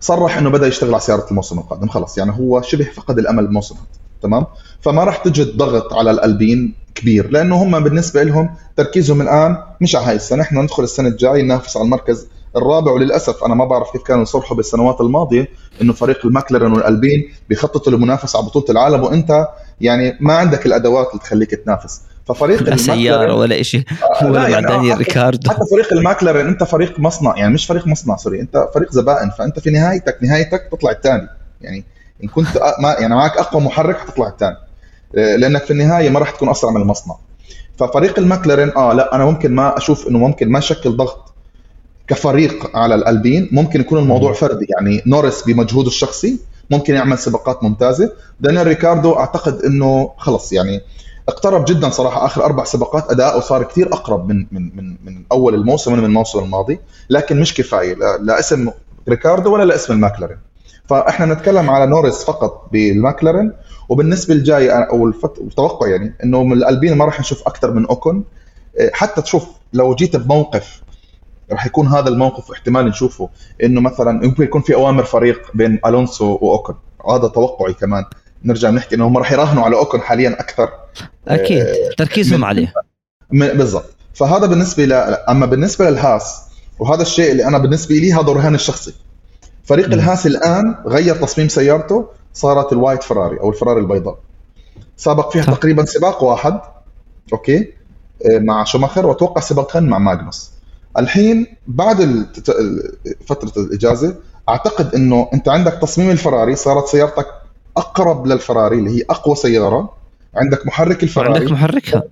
[0.00, 1.88] صرح إنه بدأ يشتغل على سيارة الموسم القادم.
[1.88, 3.76] خلص يعني هو شبه فقد الأمل هذا.
[4.22, 4.46] تمام؟
[4.80, 10.06] فما راح تجد ضغط على الألبين كبير لأنه هم بالنسبة لهم تركيزهم الآن مش على
[10.06, 10.42] هاي السنة.
[10.42, 12.26] إحنا ندخل السنة الجاي ننافس على المركز
[12.56, 12.92] الرابع.
[12.92, 15.48] وللأسف أنا ما بعرف كيف كانوا يصرحوا بالسنوات الماضية
[15.82, 19.02] إنه فريق المكلارن والألبين بيخططوا للمنافسه على بطولة العالم.
[19.02, 19.48] وأنت
[19.80, 22.00] يعني ما عندك الأدوات اللي تخليك تنافس.
[22.26, 23.84] ففريق لا سيارة ولا شيء
[24.22, 25.50] لا ولا مع يعني دانيال حتى- ريكاردو.
[25.50, 29.58] حتى فريق الماكلارن أنت فريق مصنع يعني مش فريق مصنع sorry أنت فريق زبائن فأنت
[29.58, 31.28] في نهايتك نهايتك تطلع الثاني.
[31.60, 31.84] يعني
[32.24, 32.46] إن كنت
[32.82, 34.56] ما يعني معك أقوى محرك حتطلع الثاني.
[35.14, 37.14] لأنك في النهاية ما راح تكون أسرع من المصنع.
[37.78, 41.34] ففريق الماكلارن آه لا أنا ممكن ما أشوف إنه ممكن ما يشكل ضغط
[42.08, 43.48] كفريق على الألبين.
[43.52, 48.12] ممكن يكون الموضوع فردي يعني نورس بمجهوده الشخصي ممكن يعمل سباقات ممتازة.
[48.40, 50.80] دانيال ريكاردو أعتقد إنه خلص يعني
[51.28, 55.54] اقترب جدا صراحة آخر أربع سباقات اداؤه صار كثير أقرب من من من من أول
[55.54, 58.70] الموسم من الموسم الماضي لكن مش كفاية لا, لا اسم
[59.08, 60.38] ريكاردو ولا لاسم الماكلارن
[60.86, 63.52] فإحنا نتكلم على نورس فقط بالماكلارن
[63.88, 65.08] وبالنسبة الجاي أو
[65.40, 68.24] التوقع يعني إنه من الألبين ما راح نشوف أكثر من أوكون.
[68.78, 70.82] إيه، حتى تشوف لو جيت بموقف
[71.52, 73.28] راح يكون هذا الموقف احتمال نشوفه
[73.62, 76.76] إنه مثلا يمكن يكون في أوامر فريق بين ألونسو وأوكون.
[77.08, 78.04] هذا توقعي كمان.
[78.44, 80.68] نرجع نحكي إنه هم راح يراهنوا على أوكون حاليا أكثر.
[81.28, 81.66] أكيد.
[81.98, 82.72] تركيزهم من- عليه.
[83.30, 83.84] م- بالضبط.
[84.14, 84.92] فهذا بالنسبة ل...
[85.28, 86.40] أما بالنسبة للهاس
[86.78, 88.94] وهذا الشيء اللي أنا بالنسبة لي هذا رهان الشخصي.
[89.64, 89.92] فريق مم.
[89.92, 94.18] الهاس الآن غير تصميم سيارته صارت ال white فراري أو الفراري البيضاء.
[94.96, 95.42] سابق فيها.
[95.44, 96.60] تقريبا سباق واحد
[97.32, 97.58] okay؟
[98.26, 100.50] آه، مع شوماخر وأتوقع سباقين مع ماجنوسن.
[100.98, 102.26] الحين بعد
[103.26, 104.14] فترة الإجازة
[104.48, 107.26] أعتقد إنه أنت عندك تصميم الفراري صارت سيارتك
[107.76, 109.92] أقرب للفراري اللي هي أقوى سيارة.
[110.34, 111.30] عندك محرك الفراري.
[111.30, 112.02] وعندك محركها.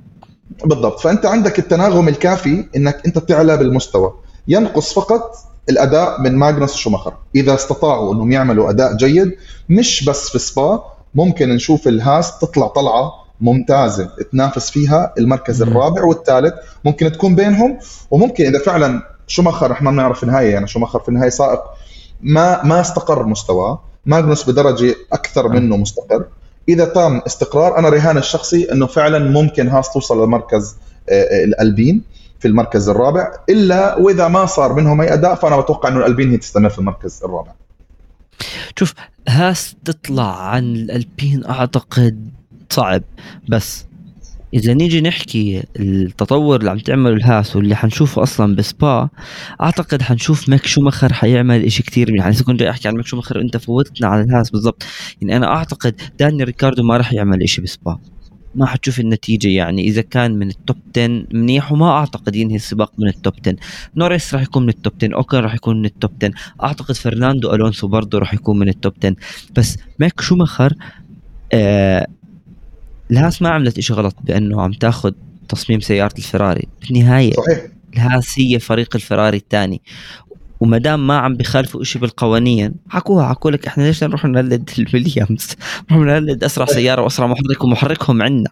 [0.64, 1.00] بالضبط.
[1.00, 4.14] فأنت عندك التناغم الكافي إنك أنت تعلى بالمستوى.
[4.48, 5.36] ينقص فقط
[5.68, 9.36] الأداء من ماجنوس وشوماخر إذا استطاعوا أنهم يعملوا أداء جيد
[9.68, 10.84] مش بس في سبا
[11.14, 16.54] ممكن نشوف الهاس تطلع طلعة ممتازة تنافس فيها المركز الرابع والثالث.
[16.84, 17.78] ممكن تكون بينهم
[18.10, 21.60] وممكن إذا فعلا شوماخر إحنا ما نعرف في النهاية يعني شوماخر في النهاية سائق
[22.20, 23.80] ما ما استقر مستواه.
[24.06, 26.24] ماجنوس بدرجة أكثر منه مستقر.
[26.68, 30.76] إذا تم استقرار أنا رهان الشخصي إنه فعلا ممكن هاس توصل لمركز
[31.08, 32.02] آه، آه، الألبين
[32.40, 36.36] في المركز الرابع إلا وإذا ما صار منهم أي أداء فأنا بتوقع إنه الألبين هي
[36.36, 37.52] تستمر في المركز الرابع.
[38.78, 38.94] شوف
[39.28, 42.30] هاس تطلع عن الألبين أعتقد
[42.70, 43.02] صعب
[43.48, 43.84] بس
[44.54, 49.08] إذا نيجي نحكي التطور اللي عم تعمله الهاس واللي حنشوفه أصلا بسبا
[49.60, 52.24] أعتقد حنشوف ميك شومخر حيعمل إشي كتير منيح.
[52.24, 54.82] يعني كنت جاي أحكي عن ميك شومخر انت فوتنا على الهاس بالضبط
[55.22, 57.98] يعني أنا أعتقد دانيال ريكاردو ما راح يعمل إشي بسبا.
[58.54, 59.82] ما حتشوف النتيجة يعني.
[59.82, 63.56] إذا كان من ال top 10 منيح وما أعتقد ينهي السباق من ال top 10
[63.96, 66.32] نوريس راح يكون من ال top 10 أوكون راح يكون من ال top 10
[66.62, 69.16] أعتقد فرناندو ألونسو برضه راح يكون من ال top 10
[69.56, 70.74] بس ميك شومخر
[71.52, 72.06] آه
[73.10, 75.12] الهاس ما عملت إشي غلط بأنه عم تأخذ
[75.48, 76.68] تصميم سيارة الفراري.
[76.82, 77.66] بالنهاية صحيح.
[77.94, 79.82] الهاس هي فريق الفراري الثاني.
[80.60, 85.48] وما دام ما عم بخالفوا شيء بالقوانين حكوها حكوا لك إحنا ليش نروح نقلد الويليامز؟
[85.90, 88.50] نروح نقلد أسرع سيارة وأسرع محرك ومحركهم عندنا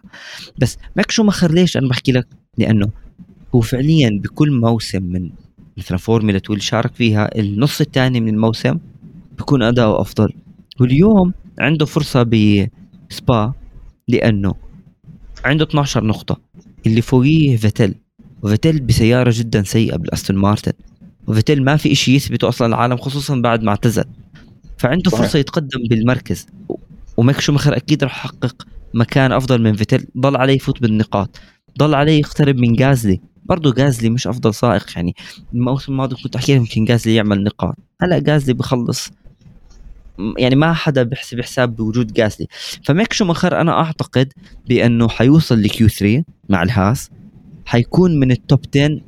[0.57, 2.27] بس ميك شومخر ليش أنا بحكي لك؟
[2.57, 2.89] لأنه
[3.55, 5.29] هو فعليا بكل موسم من
[5.77, 8.79] مثلا فورمولا 2 اللي شارك فيها النص الثاني من الموسم
[9.37, 10.33] بيكون أداؤه أفضل.
[10.79, 13.53] واليوم عنده فرصة بسبا
[14.07, 14.53] لأنه
[15.45, 16.41] عنده 12 نقطة.
[16.85, 17.95] اللي فوقيه فيتل.
[18.43, 20.71] وفيتل بسيارة جدا سيئة بالأستون مارتن.
[21.27, 24.03] وفيتيل ما في شيء يثبته أصلا العالم خصوصا بعد ما اعتزل.
[24.77, 25.23] فعنده صحيح.
[25.23, 26.47] فرصة يتقدم بالمركز.
[27.17, 31.39] وميك شومخر أكيد راح يحقق مكان أفضل من فيتيل ضل عليه يفوت بالنقاط.
[31.79, 35.15] ضل عليه يقترب من جازلي برضه جازلي مش أفضل سائق يعني.
[35.53, 37.75] الموسم الماضي كنت أحكي يمكن جازلي يعمل نقاط.
[38.01, 39.11] هلا جازلي بخلص
[40.37, 42.47] يعني ما حدا بيحسب حساب بوجود جازلي
[42.83, 44.33] فميك شومخر أنا أعتقد
[44.67, 47.09] بأنه حيوصل ل Q3 مع الهاس.
[47.65, 49.01] حيكون من ال top 10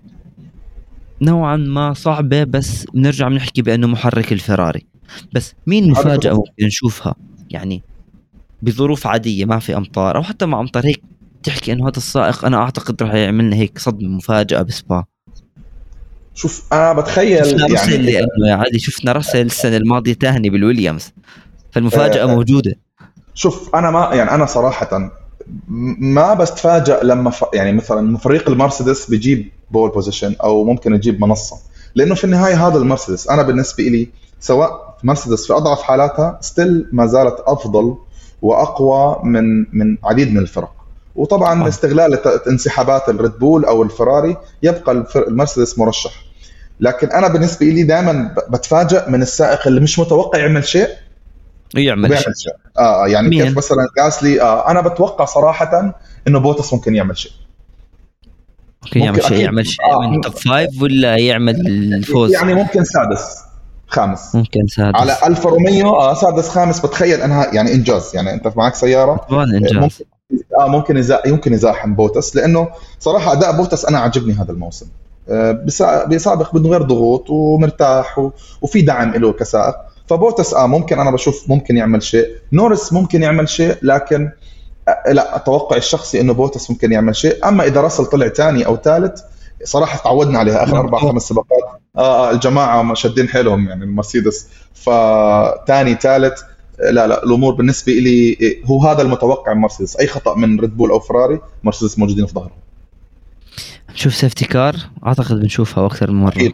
[1.21, 4.85] نوعا ما صعبة بس بنرجع بنحكي بأنه محرك الفراري.
[5.33, 7.15] بس مين مفاجأة ممكن نشوفها؟
[7.49, 7.83] يعني
[8.61, 11.03] بظروف عادية ما في أمطار أو حتى مع أمطار هيك
[11.43, 15.03] تحكي أنه هذا السائق أنا أعتقد راح يعملنا هيك صدمة مفاجأة بسبا.
[16.35, 18.11] شوف أنا بتخيل شفنا يعني
[18.47, 21.13] يا علي شفنا رسل السنة الماضية ثاني بالويليامز.
[21.71, 22.75] فالمفاجأة آه موجودة.
[23.33, 25.11] شوف أنا ما يعني أنا صراحة
[25.67, 27.45] ما بستفاجئ لما ف...
[27.53, 31.55] يعني مثلا فريق المرسيدس بيجيب pole position أو ممكن يجيب منصة.
[31.95, 33.29] لأنه في النهاية هذا المرسيدس.
[33.29, 34.09] أنا بالنسبة لي
[34.39, 37.97] سواء مرسيدس في أضعف حالاتها still ما زالت أفضل
[38.41, 40.71] وأقوى من من عديد من الفرق.
[41.15, 41.67] وطبعا آه.
[41.67, 46.24] استغلال انسحابات الريد بول أو الفراري يبقى المرسيدس مرشح.
[46.79, 50.87] لكن أنا بالنسبة لي دائما بتفاجئ من السائق اللي مش متوقع يعمل شيء
[51.75, 52.33] يعمل شيء.
[52.33, 52.53] شيء.
[52.79, 55.95] آه يعني مين؟ كيف مثلا غاسلي؟ آه أنا بتوقع صراحة
[56.27, 57.31] إنه بوتس ممكن يعمل شيء.
[58.83, 59.85] ممكن يعمل شيء يعمل شيء.
[59.85, 63.37] آه من top five ولا يعمل الفوز؟ يعني ممكن سادس
[63.87, 64.35] خامس.
[64.35, 64.95] ممكن سادس.
[64.95, 68.11] على ألفا روميو آه سادس خامس بتخيل أنها يعني إنجاز.
[68.15, 69.73] يعني أنت معك سيارة؟ طبعا إنجاز.
[69.73, 70.05] ممكن
[70.59, 70.67] آه
[71.25, 72.67] ممكن يزاحم بوتس لأنه
[72.99, 74.85] صراحة أداء بوتس أنا عجبني هذا الموسم.
[74.85, 75.04] آه
[76.07, 78.29] بيسابق من غير ضغوط ومرتاح.
[78.61, 79.75] وفي دعم له كسائق.
[80.07, 82.29] فبوتس آه ممكن أنا بشوف ممكن يعمل شيء.
[82.53, 84.29] نورس ممكن يعمل شيء لكن
[84.87, 87.47] آه لا أتوقع الشخصي إنه بوتس ممكن يعمل شيء.
[87.47, 89.21] أما إذا راسل طلع ثاني أو ثالث
[89.63, 90.63] صراحة تعودنا عليها.
[90.63, 91.63] آخر أربع خمس سباقات.
[91.97, 94.47] آه, آه الجماعة شادين حيلهم يعني المرسيدس.
[94.73, 96.41] فثاني ثالث
[96.79, 99.95] لا لا الأمور بالنسبة لي هو هذا المتوقع من مرسيدس.
[99.97, 102.64] أي خطأ من ريد بول أو فراري مرسيدس موجودين في ظهرهم.
[103.95, 104.75] نشوف safety car
[105.05, 106.33] أعتقد بنشوفها أكثر من مرة.
[106.33, 106.53] أكيد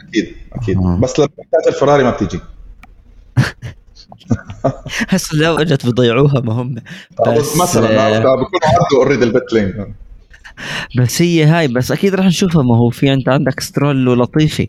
[0.00, 0.76] أكيد أكيد.
[0.76, 0.98] آه.
[1.02, 2.40] بس لما تحتاج الفراري ما بتيجي
[5.08, 6.74] هسه لو اجت بضيعوها ما هم.
[7.26, 9.94] بس مثلا آه، بكونوا عدوا already ال pit lane
[10.98, 12.62] بس هي هاي بس أكيد راح نشوفها.
[12.62, 14.68] ما هو في أنت عندك سترول ولطيفي.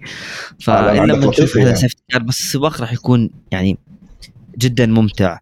[0.60, 3.78] فالا ما نشوف هذا safety car بس السباق راح يكون يعني
[4.58, 5.38] جدا ممتع.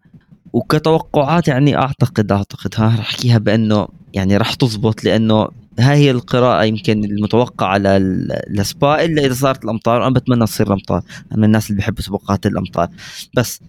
[0.53, 5.47] وكتوقعات يعني أعتقد أعتقد ها راح أحكيها بأنه يعني راح تزبط لأنه
[5.79, 10.07] هاي هي القراءة يمكن المتوقعة على السبا إلا إذا صارت الأمطار.
[10.07, 11.01] أنا بتمنى تصير الأمطار.
[11.31, 12.87] أنا من الناس اللي بحب سباقات الأمطار.
[13.35, 13.61] بس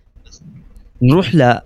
[1.03, 1.59] نروح ل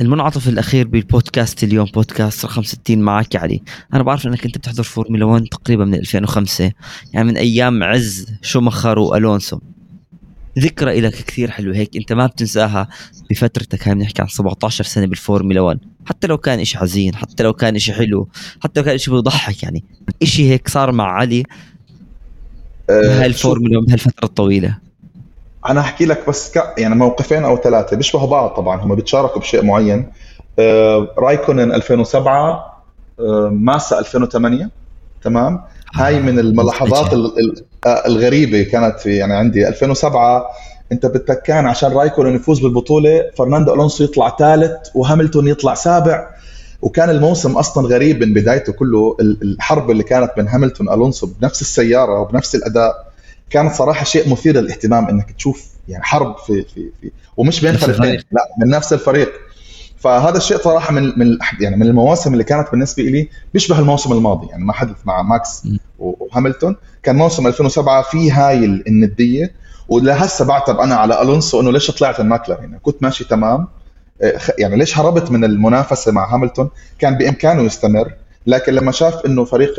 [0.00, 3.62] المنعطف الأخير بالبودكاست اليوم بودكاست رقم 60 معك علي.
[3.94, 6.72] أنا بعرف إنك أنت بتحضر فورمولا 1 تقريبا من 2005
[7.12, 9.58] يعني من أيام عز شومخر وألونسو.
[10.58, 11.76] ذكرى لك كثير حلوة.
[11.76, 12.88] هيك أنت ما بتنساها
[13.30, 17.52] بفترتك هاي بنحكي عن 17 سنة بالفورمولا 1 حتى لو كان إشي حزين حتى لو
[17.52, 18.28] كان إشي حلو
[18.62, 19.84] حتى لو كان إشي بيضحك يعني.
[20.22, 21.42] إشي هيك صار مع علي
[22.88, 24.78] بهاي الفورمولا بهالفترة الطويلة.
[25.68, 26.74] أنا أحكي لك بس ك...
[26.78, 28.80] يعني موقفين أو ثلاثة بيشبهوا بعض طبعا.
[28.80, 30.12] هم بيتشاركوا بشيء معين.
[30.58, 32.82] آه رايكونن 2007
[33.20, 34.70] آه ماسا 2008
[35.22, 35.64] تمام؟
[35.94, 37.12] هاي من الملاحظات
[37.86, 40.46] آه، الغريبة كانت في يعني عندي 2007
[40.92, 46.28] أنت بدك كان عشان رايكونن يفوز بالبطولة فرناندو ألونسو يطلع ثالث وهاملتون يطلع سابع.
[46.82, 52.20] وكان الموسم أصلا غريب من بدايته كله الحرب اللي كانت بين هاملتون الونسو بنفس السيارة
[52.20, 53.08] وبنفس الأداء
[53.50, 58.20] كانت صراحة شيء مثير للاهتمام إنك تشوف يعني حرب في في, في ومش بين فريقين
[58.32, 59.32] لا من نفس الفريق.
[59.98, 64.46] فهذا الشيء صراحة من من يعني من المواسم اللي كانت بالنسبة لي بيشبه الموسم الماضي.
[64.46, 65.62] يعني ما حدث مع ماكس
[65.98, 69.52] وهاملتون كان موسم 2007 في هاي الندية.
[69.88, 73.68] ولهسه بعتب أنا على ألونسو إنه ليش طلعت الماكلارين يعني كنت ماشي تمام.
[74.22, 78.12] آه، يعني ليش هربت من المنافسة مع هاملتون؟ كان بإمكانه يستمر.
[78.46, 79.74] لكن لما شاف إنه فريق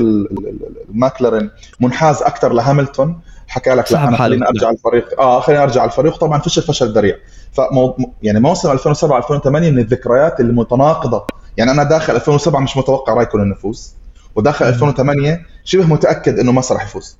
[0.89, 5.21] الماكلارين منحاز أكثر لهاملتون حكى لك لا أنا خليني أرجع الفريق.
[5.21, 6.17] آه خليني أرجع الفريق.
[6.17, 7.15] طبعا فشل فشل ذريع.
[7.51, 11.25] فمو يعني موسم 2007 2008 من الذكريات المتناقضة.
[11.57, 13.93] يعني أنا داخل 2007 مش متوقع رايكونن يفوز
[14.35, 17.17] وداخل 2008 شبه متأكد إنه ماسا رح يفوز.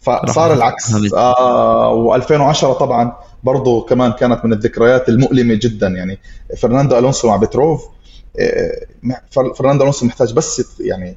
[0.00, 1.12] فصار العكس.
[1.14, 3.12] آه و2010 طبعا
[3.44, 5.88] برضه كمان كانت من الذكريات المؤلمة جدا.
[5.88, 6.18] يعني
[6.58, 7.84] فرناندو ألونسو مع بتروف
[9.56, 11.16] فرناندو ألونسو محتاج بس يعني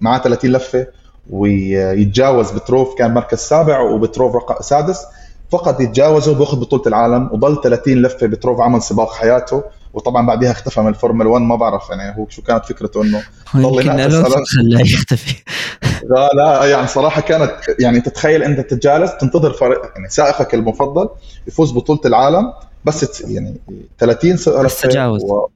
[0.00, 0.86] معاه 30 لفة
[1.30, 5.04] ويتجاوز بتروف كان مركز سابع وبتروف رقم سادس.
[5.52, 9.62] فقط يتجاوزه بياخذ بطولة العالم وضل 30 لفة بتروف عمل سباق حياته.
[9.94, 13.22] وطبعا بعدها اختفى من الفورمولا 1 ما بعرف يعني هو شو كانت فكرته إنه
[13.56, 15.34] ضل خلاه يختفي.
[16.10, 21.08] لا لا يعني صراحة كانت يعني تتخيل أنت تتجالس تنتظر فريق يعني سائقك المفضل
[21.46, 22.52] يفوز بطولة العالم
[22.84, 23.56] بس يعني
[23.98, 25.22] 30 سنه بس تجاوز.
[25.24, 25.48] و...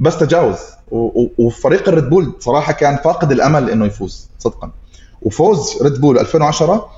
[0.00, 0.58] بس تجاوز.
[1.38, 4.70] وفريق ال Red Bull صراحة كان فاقد الأمل إنه يفوز صدقا.
[5.22, 6.88] وفوز ريد بول 2010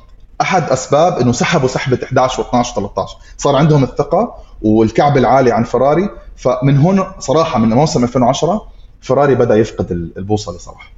[0.40, 6.08] أحد أسباب إنه سحبوا سحبة 11 و12 13 صار عندهم الثقة والكعب العالي عن فراري.
[6.36, 8.66] فمن هون صراحة من موسم 2010
[9.00, 10.97] فراري بدأ يفقد البوصلة صراحة.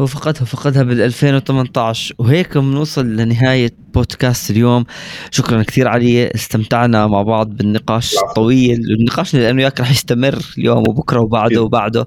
[0.00, 4.84] هو فقدها فقدها بال 2018 وهيك بنوصل لنهاية بودكاست اليوم.
[5.30, 6.26] شكرا كثير علي.
[6.34, 12.06] استمتعنا مع بعض بالنقاش الطويل النقاش لأنه وياك رح يستمر اليوم وبكرة وبعده وبعده.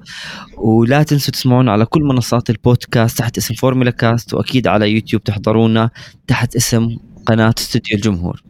[0.58, 5.90] ولا تنسوا تسمعونا على كل منصات البودكاست تحت اسم فورمولا كاست وأكيد على يوتيوب تحضرونا
[6.28, 8.44] تحت اسم قناة استوديو الجمهور.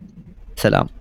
[0.56, 0.99] سلام.